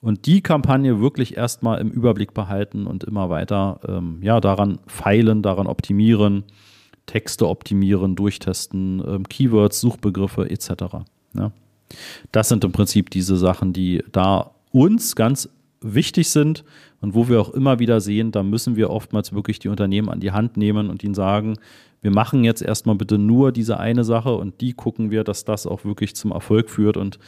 und 0.00 0.26
die 0.26 0.42
Kampagne 0.42 1.00
wirklich 1.00 1.36
erstmal 1.36 1.80
im 1.80 1.90
Überblick 1.90 2.32
behalten 2.32 2.86
und 2.86 3.02
immer 3.02 3.30
weiter 3.30 3.80
ähm, 3.88 4.18
ja, 4.22 4.40
daran 4.40 4.78
feilen, 4.86 5.42
daran 5.42 5.66
optimieren, 5.66 6.44
Texte 7.08 7.48
optimieren, 7.48 8.14
durchtesten, 8.14 9.02
ähm, 9.04 9.28
Keywords, 9.28 9.80
Suchbegriffe 9.80 10.48
etc. 10.48 10.70
Ja. 11.34 11.50
Das 12.30 12.48
sind 12.48 12.62
im 12.62 12.70
Prinzip 12.70 13.10
diese 13.10 13.36
Sachen, 13.36 13.72
die 13.72 14.04
da 14.12 14.52
uns 14.70 15.16
ganz 15.16 15.48
wichtig 15.80 16.30
sind 16.30 16.64
und 17.00 17.14
wo 17.14 17.28
wir 17.28 17.40
auch 17.40 17.50
immer 17.50 17.78
wieder 17.78 18.00
sehen, 18.00 18.30
da 18.30 18.42
müssen 18.42 18.76
wir 18.76 18.90
oftmals 18.90 19.32
wirklich 19.32 19.58
die 19.58 19.68
Unternehmen 19.68 20.08
an 20.08 20.20
die 20.20 20.32
Hand 20.32 20.56
nehmen 20.56 20.90
und 20.90 21.02
ihnen 21.02 21.14
sagen, 21.14 21.56
wir 22.00 22.10
machen 22.12 22.44
jetzt 22.44 22.62
erstmal 22.62 22.94
bitte 22.94 23.18
nur 23.18 23.50
diese 23.52 23.80
eine 23.80 24.04
Sache 24.04 24.34
und 24.34 24.60
die 24.60 24.72
gucken 24.72 25.10
wir, 25.10 25.24
dass 25.24 25.44
das 25.44 25.66
auch 25.66 25.84
wirklich 25.84 26.14
zum 26.14 26.30
Erfolg 26.30 26.70
führt. 26.70 26.96
Und 26.96 27.18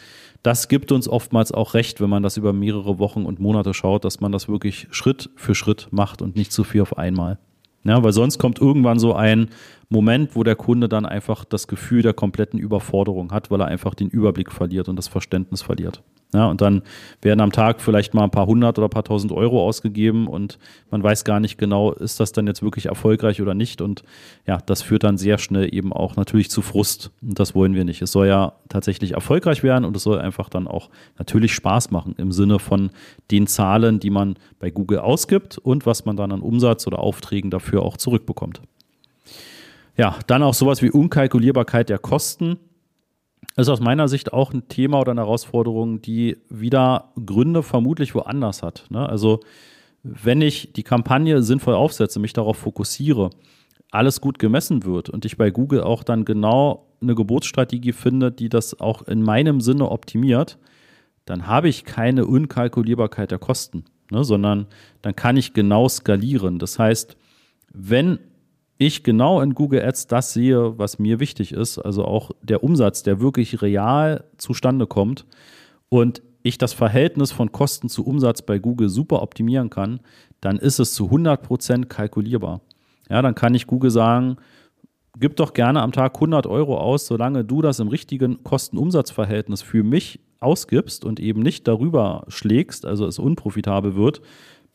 das 0.42 0.68
gibt 0.68 0.92
uns 0.92 1.08
oftmals 1.08 1.52
auch 1.52 1.74
recht, 1.74 2.00
wenn 2.00 2.10
man 2.10 2.22
das 2.22 2.36
über 2.36 2.52
mehrere 2.52 2.98
Wochen 2.98 3.24
und 3.24 3.40
Monate 3.40 3.74
schaut, 3.74 4.04
dass 4.04 4.20
man 4.20 4.30
das 4.30 4.48
wirklich 4.48 4.86
Schritt 4.90 5.30
für 5.34 5.54
Schritt 5.54 5.88
macht 5.90 6.22
und 6.22 6.36
nicht 6.36 6.52
zu 6.52 6.62
viel 6.62 6.82
auf 6.82 6.98
einmal. 6.98 7.38
Ja, 7.84 8.02
weil 8.04 8.12
sonst 8.12 8.38
kommt 8.38 8.60
irgendwann 8.60 8.98
so 8.98 9.14
ein 9.14 9.48
Moment, 9.88 10.36
wo 10.36 10.44
der 10.44 10.56
Kunde 10.56 10.88
dann 10.88 11.06
einfach 11.06 11.44
das 11.44 11.66
Gefühl 11.66 12.02
der 12.02 12.12
kompletten 12.12 12.58
Überforderung 12.58 13.32
hat, 13.32 13.50
weil 13.50 13.60
er 13.60 13.68
einfach 13.68 13.94
den 13.94 14.08
Überblick 14.08 14.52
verliert 14.52 14.88
und 14.88 14.96
das 14.96 15.08
Verständnis 15.08 15.62
verliert. 15.62 16.02
Ja, 16.32 16.46
und 16.46 16.60
dann 16.60 16.82
werden 17.22 17.40
am 17.40 17.50
Tag 17.50 17.80
vielleicht 17.80 18.14
mal 18.14 18.22
ein 18.22 18.30
paar 18.30 18.46
hundert 18.46 18.78
oder 18.78 18.86
ein 18.86 18.90
paar 18.90 19.02
tausend 19.02 19.32
Euro 19.32 19.66
ausgegeben 19.66 20.28
und 20.28 20.60
man 20.90 21.02
weiß 21.02 21.24
gar 21.24 21.40
nicht 21.40 21.58
genau, 21.58 21.92
ist 21.92 22.20
das 22.20 22.30
dann 22.30 22.46
jetzt 22.46 22.62
wirklich 22.62 22.86
erfolgreich 22.86 23.42
oder 23.42 23.54
nicht. 23.54 23.80
Und 23.80 24.04
ja, 24.46 24.58
das 24.64 24.80
führt 24.82 25.02
dann 25.02 25.18
sehr 25.18 25.38
schnell 25.38 25.74
eben 25.74 25.92
auch 25.92 26.14
natürlich 26.14 26.48
zu 26.48 26.62
Frust. 26.62 27.10
Und 27.20 27.40
das 27.40 27.56
wollen 27.56 27.74
wir 27.74 27.84
nicht. 27.84 28.00
Es 28.00 28.12
soll 28.12 28.28
ja 28.28 28.52
tatsächlich 28.68 29.14
erfolgreich 29.14 29.64
werden 29.64 29.84
und 29.84 29.96
es 29.96 30.04
soll 30.04 30.20
einfach 30.20 30.48
dann 30.48 30.68
auch 30.68 30.88
natürlich 31.18 31.52
Spaß 31.52 31.90
machen 31.90 32.14
im 32.16 32.30
Sinne 32.30 32.60
von 32.60 32.90
den 33.32 33.48
Zahlen, 33.48 33.98
die 33.98 34.10
man 34.10 34.36
bei 34.60 34.70
Google 34.70 35.00
ausgibt 35.00 35.58
und 35.58 35.84
was 35.84 36.04
man 36.04 36.16
dann 36.16 36.30
an 36.30 36.42
Umsatz 36.42 36.86
oder 36.86 37.00
Aufträgen 37.00 37.50
dafür 37.50 37.82
auch 37.82 37.96
zurückbekommt. 37.96 38.60
Ja, 39.96 40.16
dann 40.28 40.44
auch 40.44 40.54
sowas 40.54 40.80
wie 40.80 40.90
Unkalkulierbarkeit 40.90 41.88
der 41.88 41.98
Kosten 41.98 42.56
ist 43.56 43.68
aus 43.68 43.80
meiner 43.80 44.08
Sicht 44.08 44.32
auch 44.32 44.52
ein 44.52 44.68
Thema 44.68 45.00
oder 45.00 45.12
eine 45.12 45.22
Herausforderung, 45.22 46.02
die 46.02 46.38
wieder 46.48 47.12
Gründe 47.24 47.62
vermutlich 47.62 48.14
woanders 48.14 48.62
hat. 48.62 48.86
Ne? 48.90 49.08
Also 49.08 49.40
wenn 50.02 50.40
ich 50.40 50.72
die 50.72 50.82
Kampagne 50.82 51.42
sinnvoll 51.42 51.74
aufsetze, 51.74 52.20
mich 52.20 52.32
darauf 52.32 52.56
fokussiere, 52.56 53.30
alles 53.90 54.20
gut 54.20 54.38
gemessen 54.38 54.84
wird 54.84 55.10
und 55.10 55.24
ich 55.24 55.36
bei 55.36 55.50
Google 55.50 55.82
auch 55.82 56.04
dann 56.04 56.24
genau 56.24 56.86
eine 57.02 57.14
Geburtsstrategie 57.14 57.92
finde, 57.92 58.30
die 58.30 58.48
das 58.48 58.78
auch 58.78 59.02
in 59.02 59.22
meinem 59.22 59.60
Sinne 59.60 59.90
optimiert, 59.90 60.58
dann 61.24 61.46
habe 61.46 61.68
ich 61.68 61.84
keine 61.84 62.26
Unkalkulierbarkeit 62.26 63.30
der 63.30 63.38
Kosten, 63.38 63.84
ne, 64.10 64.24
sondern 64.24 64.66
dann 65.02 65.16
kann 65.16 65.36
ich 65.36 65.54
genau 65.54 65.88
skalieren. 65.88 66.58
Das 66.58 66.78
heißt, 66.78 67.16
wenn 67.72 68.18
ich 68.80 69.02
genau 69.02 69.42
in 69.42 69.52
Google 69.52 69.82
Ads 69.82 70.06
das 70.06 70.32
sehe, 70.32 70.78
was 70.78 70.98
mir 70.98 71.20
wichtig 71.20 71.52
ist, 71.52 71.78
also 71.78 72.06
auch 72.06 72.30
der 72.40 72.64
Umsatz, 72.64 73.02
der 73.02 73.20
wirklich 73.20 73.60
real 73.60 74.24
zustande 74.38 74.86
kommt 74.86 75.26
und 75.90 76.22
ich 76.42 76.56
das 76.56 76.72
Verhältnis 76.72 77.30
von 77.30 77.52
Kosten 77.52 77.90
zu 77.90 78.06
Umsatz 78.06 78.40
bei 78.40 78.58
Google 78.58 78.88
super 78.88 79.20
optimieren 79.20 79.68
kann, 79.68 80.00
dann 80.40 80.56
ist 80.56 80.78
es 80.78 80.94
zu 80.94 81.10
100% 81.10 81.84
kalkulierbar. 81.88 82.62
Ja, 83.10 83.20
dann 83.20 83.34
kann 83.34 83.54
ich 83.54 83.66
Google 83.66 83.90
sagen, 83.90 84.36
gib 85.18 85.36
doch 85.36 85.52
gerne 85.52 85.82
am 85.82 85.92
Tag 85.92 86.14
100 86.14 86.46
Euro 86.46 86.78
aus, 86.78 87.06
solange 87.06 87.44
du 87.44 87.60
das 87.60 87.80
im 87.80 87.88
richtigen 87.88 88.42
Kosten-Umsatz-Verhältnis 88.44 89.60
für 89.60 89.82
mich 89.82 90.20
ausgibst 90.38 91.04
und 91.04 91.20
eben 91.20 91.42
nicht 91.42 91.68
darüber 91.68 92.24
schlägst, 92.28 92.86
also 92.86 93.06
es 93.06 93.18
unprofitabel 93.18 93.94
wird, 93.94 94.22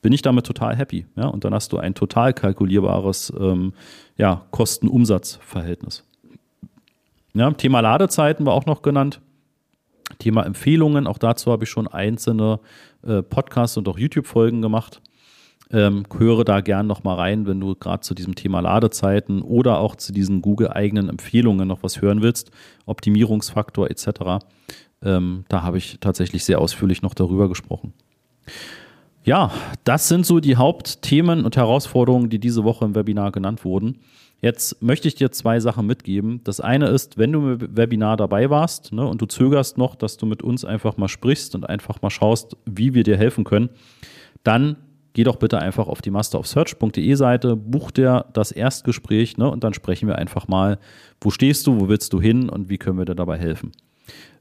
bin 0.05 0.13
ich 0.13 0.21
damit 0.21 0.45
total 0.45 0.75
happy. 0.75 1.07
Ja? 1.15 1.25
Und 1.25 1.45
dann 1.45 1.55
hast 1.55 1.74
du 1.74 1.79
ein 1.79 1.95
total 1.95 2.31
kalkulierbares 2.31 3.33
ähm, 3.39 3.74
ja, 4.17 4.45
Kosten-Umsatz-Verhältnis. 4.51 6.03
Ja, 7.33 7.50
Thema 7.50 7.79
Ladezeiten 7.79 8.45
war 8.45 8.53
auch 8.53 8.67
noch 8.67 8.83
genannt. 8.83 9.19
Thema 10.19 10.45
Empfehlungen, 10.45 11.07
auch 11.07 11.17
dazu 11.17 11.51
habe 11.51 11.63
ich 11.63 11.71
schon 11.71 11.88
einzelne 11.88 12.59
äh, 13.01 13.24
Podcasts 13.24 13.77
und 13.77 13.88
auch 13.88 13.97
YouTube-Folgen 13.97 14.62
gemacht. 14.62 15.01
Ähm, 15.71 16.03
höre 16.15 16.45
da 16.45 16.62
gern 16.62 16.85
noch 16.85 17.03
mal 17.03 17.15
rein, 17.15 17.47
wenn 17.47 17.59
du 17.59 17.74
gerade 17.74 18.01
zu 18.01 18.13
diesem 18.13 18.35
Thema 18.35 18.59
Ladezeiten 18.59 19.41
oder 19.41 19.79
auch 19.79 19.95
zu 19.95 20.13
diesen 20.13 20.43
Google-eigenen 20.43 21.09
Empfehlungen 21.09 21.67
noch 21.67 21.81
was 21.81 22.00
hören 22.00 22.21
willst, 22.21 22.51
Optimierungsfaktor 22.85 23.89
etc. 23.89 24.45
Ähm, 25.01 25.45
da 25.50 25.63
habe 25.63 25.79
ich 25.79 25.97
tatsächlich 26.00 26.45
sehr 26.45 26.59
ausführlich 26.59 27.01
noch 27.01 27.15
darüber 27.15 27.50
gesprochen. 27.50 27.93
Ja, 29.25 29.51
das 29.84 30.08
sind 30.08 30.24
so 30.24 30.39
die 30.39 30.55
Hauptthemen 30.55 31.46
und 31.46 31.58
Herausforderungen, 31.58 32.29
die 32.29 32.38
diese 32.38 32.63
Woche 32.63 32.86
im 32.86 32.94
Webinar 32.94 33.32
genannt 33.32 33.65
wurden. 33.65 33.98
Jetzt 34.39 34.84
möchte 34.84 35.08
ich 35.08 35.15
dir 35.15 35.32
zwei 35.32 35.60
Sachen 35.60 35.88
mitgeben. 35.88 36.41
Das 36.44 36.60
eine 36.60 36.89
ist, 36.89 37.17
wenn 37.17 37.32
du 37.32 37.53
im 37.53 37.75
Webinar 37.75 38.17
dabei 38.17 38.51
warst 38.51 38.94
ne, 38.94 39.03
und 39.08 39.20
du 39.20 39.25
zögerst 39.25 39.79
noch, 39.79 39.96
dass 39.96 40.17
du 40.17 40.27
mit 40.27 40.44
uns 40.44 40.63
einfach 40.63 40.98
mal 40.98 41.08
sprichst 41.08 41.55
und 41.55 41.67
einfach 41.67 42.03
mal 42.03 42.12
schaust, 42.12 42.55
wie 42.67 42.94
wir 42.94 43.01
dir 43.01 43.17
helfen 43.17 43.46
können, 43.46 43.70
dann 44.44 44.75
geh 45.13 45.24
doch 45.24 45.38
bitte 45.38 45.58
einfach 45.58 45.88
auf 45.88 46.03
die 46.03 46.12
masterofsearch.de 46.12 47.15
Seite, 47.15 47.55
buch 47.55 47.89
dir 47.89 48.25
das 48.34 48.51
Erstgespräch 48.51 49.38
ne, 49.38 49.50
und 49.50 49.63
dann 49.63 49.74
sprechen 49.74 50.08
wir 50.08 50.20
einfach 50.20 50.48
mal, 50.48 50.77
wo 51.20 51.32
stehst 51.32 51.65
du, 51.65 51.79
wo 51.79 51.88
willst 51.88 52.13
du 52.13 52.22
hin 52.22 52.48
und 52.48 52.70
wie 52.70 52.77
können 52.77 53.00
wir 53.00 53.05
dir 53.05 53.15
dabei 53.15 53.39
helfen. 53.39 53.72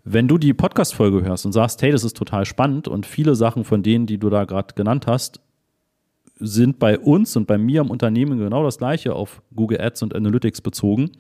Wenn 0.07 0.29
du 0.29 0.37
die 0.37 0.53
Podcast-Folge 0.53 1.25
hörst 1.25 1.47
und 1.47 1.53
sagst, 1.53 1.81
hey, 1.81 1.91
das 1.91 2.05
ist 2.05 2.15
total 2.15 2.45
spannend 2.45 2.89
und 2.89 3.07
viele 3.07 3.35
Sachen 3.35 3.65
von 3.65 3.83
denen, 3.83 4.05
die 4.05 4.19
du 4.19 4.29
da 4.29 4.45
gerade 4.45 4.75
genannt 4.75 5.07
hast, 5.07 5.41
sind 6.39 6.79
bei 6.79 6.99
uns 6.99 7.35
und 7.37 7.47
bei 7.47 7.57
mir 7.57 7.81
im 7.81 7.91
Unternehmen 7.91 8.39
genau 8.39 8.63
das 8.65 8.77
gleiche 8.77 9.15
auf 9.15 9.41
Google 9.55 9.81
Ads 9.81 10.03
und 10.03 10.15
Analytics 10.15 10.61
bezogen, 10.61 11.13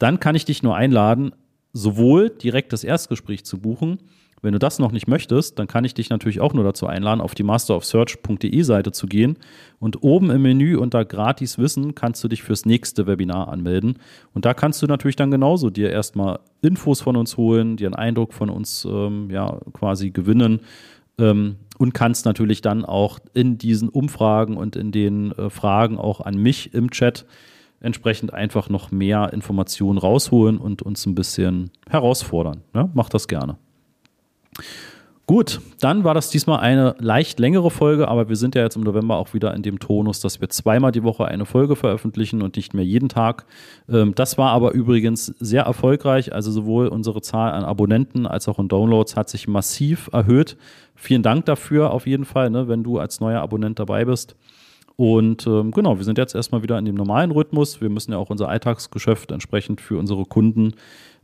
dann 0.00 0.18
kann 0.18 0.34
ich 0.34 0.44
dich 0.44 0.64
nur 0.64 0.74
einladen, 0.74 1.32
sowohl 1.72 2.30
direkt 2.30 2.72
das 2.72 2.82
Erstgespräch 2.82 3.44
zu 3.44 3.60
buchen, 3.60 3.98
wenn 4.42 4.52
du 4.52 4.58
das 4.58 4.78
noch 4.78 4.92
nicht 4.92 5.06
möchtest, 5.06 5.58
dann 5.58 5.66
kann 5.66 5.84
ich 5.84 5.94
dich 5.94 6.10
natürlich 6.10 6.40
auch 6.40 6.54
nur 6.54 6.64
dazu 6.64 6.86
einladen, 6.86 7.20
auf 7.20 7.34
die 7.34 7.42
masterofsearch.de 7.42 8.62
Seite 8.62 8.92
zu 8.92 9.06
gehen 9.06 9.36
und 9.78 10.02
oben 10.02 10.30
im 10.30 10.42
Menü 10.42 10.76
unter 10.76 11.04
Gratis 11.04 11.58
Wissen 11.58 11.94
kannst 11.94 12.24
du 12.24 12.28
dich 12.28 12.42
fürs 12.42 12.64
nächste 12.64 13.06
Webinar 13.06 13.48
anmelden. 13.48 13.98
Und 14.32 14.44
da 14.44 14.54
kannst 14.54 14.80
du 14.82 14.86
natürlich 14.86 15.16
dann 15.16 15.30
genauso 15.30 15.70
dir 15.70 15.90
erstmal 15.90 16.40
Infos 16.62 17.00
von 17.00 17.16
uns 17.16 17.36
holen, 17.36 17.76
dir 17.76 17.88
einen 17.88 17.94
Eindruck 17.94 18.32
von 18.32 18.50
uns 18.50 18.86
ähm, 18.90 19.28
ja, 19.30 19.60
quasi 19.72 20.10
gewinnen 20.10 20.60
ähm, 21.18 21.56
und 21.78 21.92
kannst 21.92 22.24
natürlich 22.24 22.62
dann 22.62 22.84
auch 22.84 23.18
in 23.34 23.58
diesen 23.58 23.88
Umfragen 23.88 24.56
und 24.56 24.76
in 24.76 24.92
den 24.92 25.32
äh, 25.32 25.50
Fragen 25.50 25.98
auch 25.98 26.20
an 26.20 26.36
mich 26.36 26.74
im 26.74 26.90
Chat 26.90 27.26
entsprechend 27.80 28.34
einfach 28.34 28.68
noch 28.68 28.90
mehr 28.90 29.32
Informationen 29.32 29.98
rausholen 29.98 30.58
und 30.58 30.82
uns 30.82 31.06
ein 31.06 31.14
bisschen 31.14 31.70
herausfordern. 31.88 32.62
Ja, 32.74 32.90
mach 32.94 33.08
das 33.08 33.26
gerne. 33.26 33.56
Gut, 35.30 35.60
dann 35.78 36.02
war 36.02 36.12
das 36.12 36.28
diesmal 36.30 36.58
eine 36.58 36.96
leicht 36.98 37.38
längere 37.38 37.70
Folge, 37.70 38.08
aber 38.08 38.28
wir 38.28 38.34
sind 38.34 38.56
ja 38.56 38.62
jetzt 38.62 38.74
im 38.74 38.82
November 38.82 39.14
auch 39.14 39.32
wieder 39.32 39.54
in 39.54 39.62
dem 39.62 39.78
Tonus, 39.78 40.18
dass 40.18 40.40
wir 40.40 40.48
zweimal 40.48 40.90
die 40.90 41.04
Woche 41.04 41.24
eine 41.24 41.46
Folge 41.46 41.76
veröffentlichen 41.76 42.42
und 42.42 42.56
nicht 42.56 42.74
mehr 42.74 42.84
jeden 42.84 43.08
Tag. 43.08 43.46
Ähm, 43.88 44.12
das 44.16 44.38
war 44.38 44.50
aber 44.50 44.72
übrigens 44.72 45.26
sehr 45.38 45.62
erfolgreich. 45.62 46.34
Also 46.34 46.50
sowohl 46.50 46.88
unsere 46.88 47.22
Zahl 47.22 47.52
an 47.52 47.62
Abonnenten 47.62 48.26
als 48.26 48.48
auch 48.48 48.58
an 48.58 48.66
Downloads 48.66 49.14
hat 49.14 49.28
sich 49.28 49.46
massiv 49.46 50.10
erhöht. 50.12 50.56
Vielen 50.96 51.22
Dank 51.22 51.44
dafür 51.44 51.92
auf 51.92 52.08
jeden 52.08 52.24
Fall, 52.24 52.50
ne, 52.50 52.66
wenn 52.66 52.82
du 52.82 52.98
als 52.98 53.20
neuer 53.20 53.40
Abonnent 53.40 53.78
dabei 53.78 54.04
bist. 54.04 54.34
Und 54.96 55.46
ähm, 55.46 55.70
genau, 55.70 55.96
wir 55.96 56.04
sind 56.04 56.18
jetzt 56.18 56.34
erstmal 56.34 56.64
wieder 56.64 56.76
in 56.76 56.86
dem 56.86 56.96
normalen 56.96 57.30
Rhythmus. 57.30 57.80
Wir 57.80 57.88
müssen 57.88 58.10
ja 58.10 58.18
auch 58.18 58.30
unser 58.30 58.48
Alltagsgeschäft 58.48 59.30
entsprechend 59.30 59.80
für 59.80 59.96
unsere 59.96 60.24
Kunden 60.24 60.72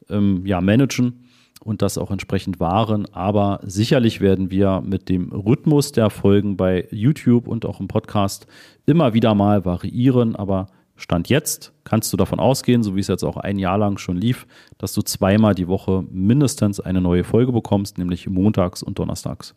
ähm, 0.09 0.47
ja, 0.47 0.61
managen 0.61 1.26
und 1.65 1.83
das 1.83 1.99
auch 1.99 2.11
entsprechend 2.11 2.61
wahren. 2.61 3.07
Aber 3.13 3.61
sicherlich 3.63 4.21
werden 4.21 4.51
wir 4.51 4.83
mit 4.85 5.09
dem 5.09 5.33
Rhythmus 5.33 5.93
der 5.93 6.11
Folgen 6.11 6.57
bei 6.57 6.87
YouTube 6.91 7.49
und 7.49 7.67
auch 7.67 7.81
im 7.81 7.89
Podcast 7.89 8.47
immer 8.87 9.15
wieder 9.15 9.35
mal 9.35 9.65
variieren. 9.65 10.37
Aber 10.37 10.69
Stand 10.97 11.29
jetzt 11.29 11.73
kannst 11.85 12.13
du 12.13 12.17
davon 12.17 12.41
ausgehen, 12.41 12.83
so 12.83 12.97
wie 12.97 13.01
es 13.01 13.09
jetzt 13.09 13.25
auch 13.25 13.37
ein 13.37 13.59
Jahr 13.59 13.79
lang 13.79 13.99
schon 13.99 14.17
lief, 14.17 14.47
dass 14.79 14.95
du 14.95 15.03
zweimal 15.03 15.55
die 15.55 15.69
Woche 15.69 16.05
mindestens 16.11 16.81
eine 16.81 17.01
neue 17.01 17.25
Folge 17.25 17.53
bekommst, 17.53 17.99
nämlich 17.99 18.29
montags 18.29 18.83
und 18.83 18.99
donnerstags. 18.99 19.55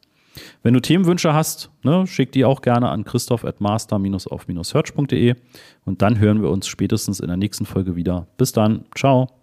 Wenn 0.62 0.74
du 0.74 0.80
Themenwünsche 0.80 1.34
hast, 1.34 1.72
ne, 1.84 2.06
schick 2.08 2.32
die 2.32 2.46
auch 2.46 2.62
gerne 2.62 2.90
an 2.90 3.04
christoph 3.04 3.46
at 3.46 3.62
master-auf-search.de 3.62 5.36
und 5.86 6.02
dann 6.02 6.20
hören 6.20 6.42
wir 6.42 6.50
uns 6.50 6.68
spätestens 6.68 7.20
in 7.20 7.28
der 7.28 7.38
nächsten 7.38 7.66
Folge 7.66 7.96
wieder. 7.96 8.28
Bis 8.38 8.52
dann, 8.52 8.86
ciao. 8.96 9.39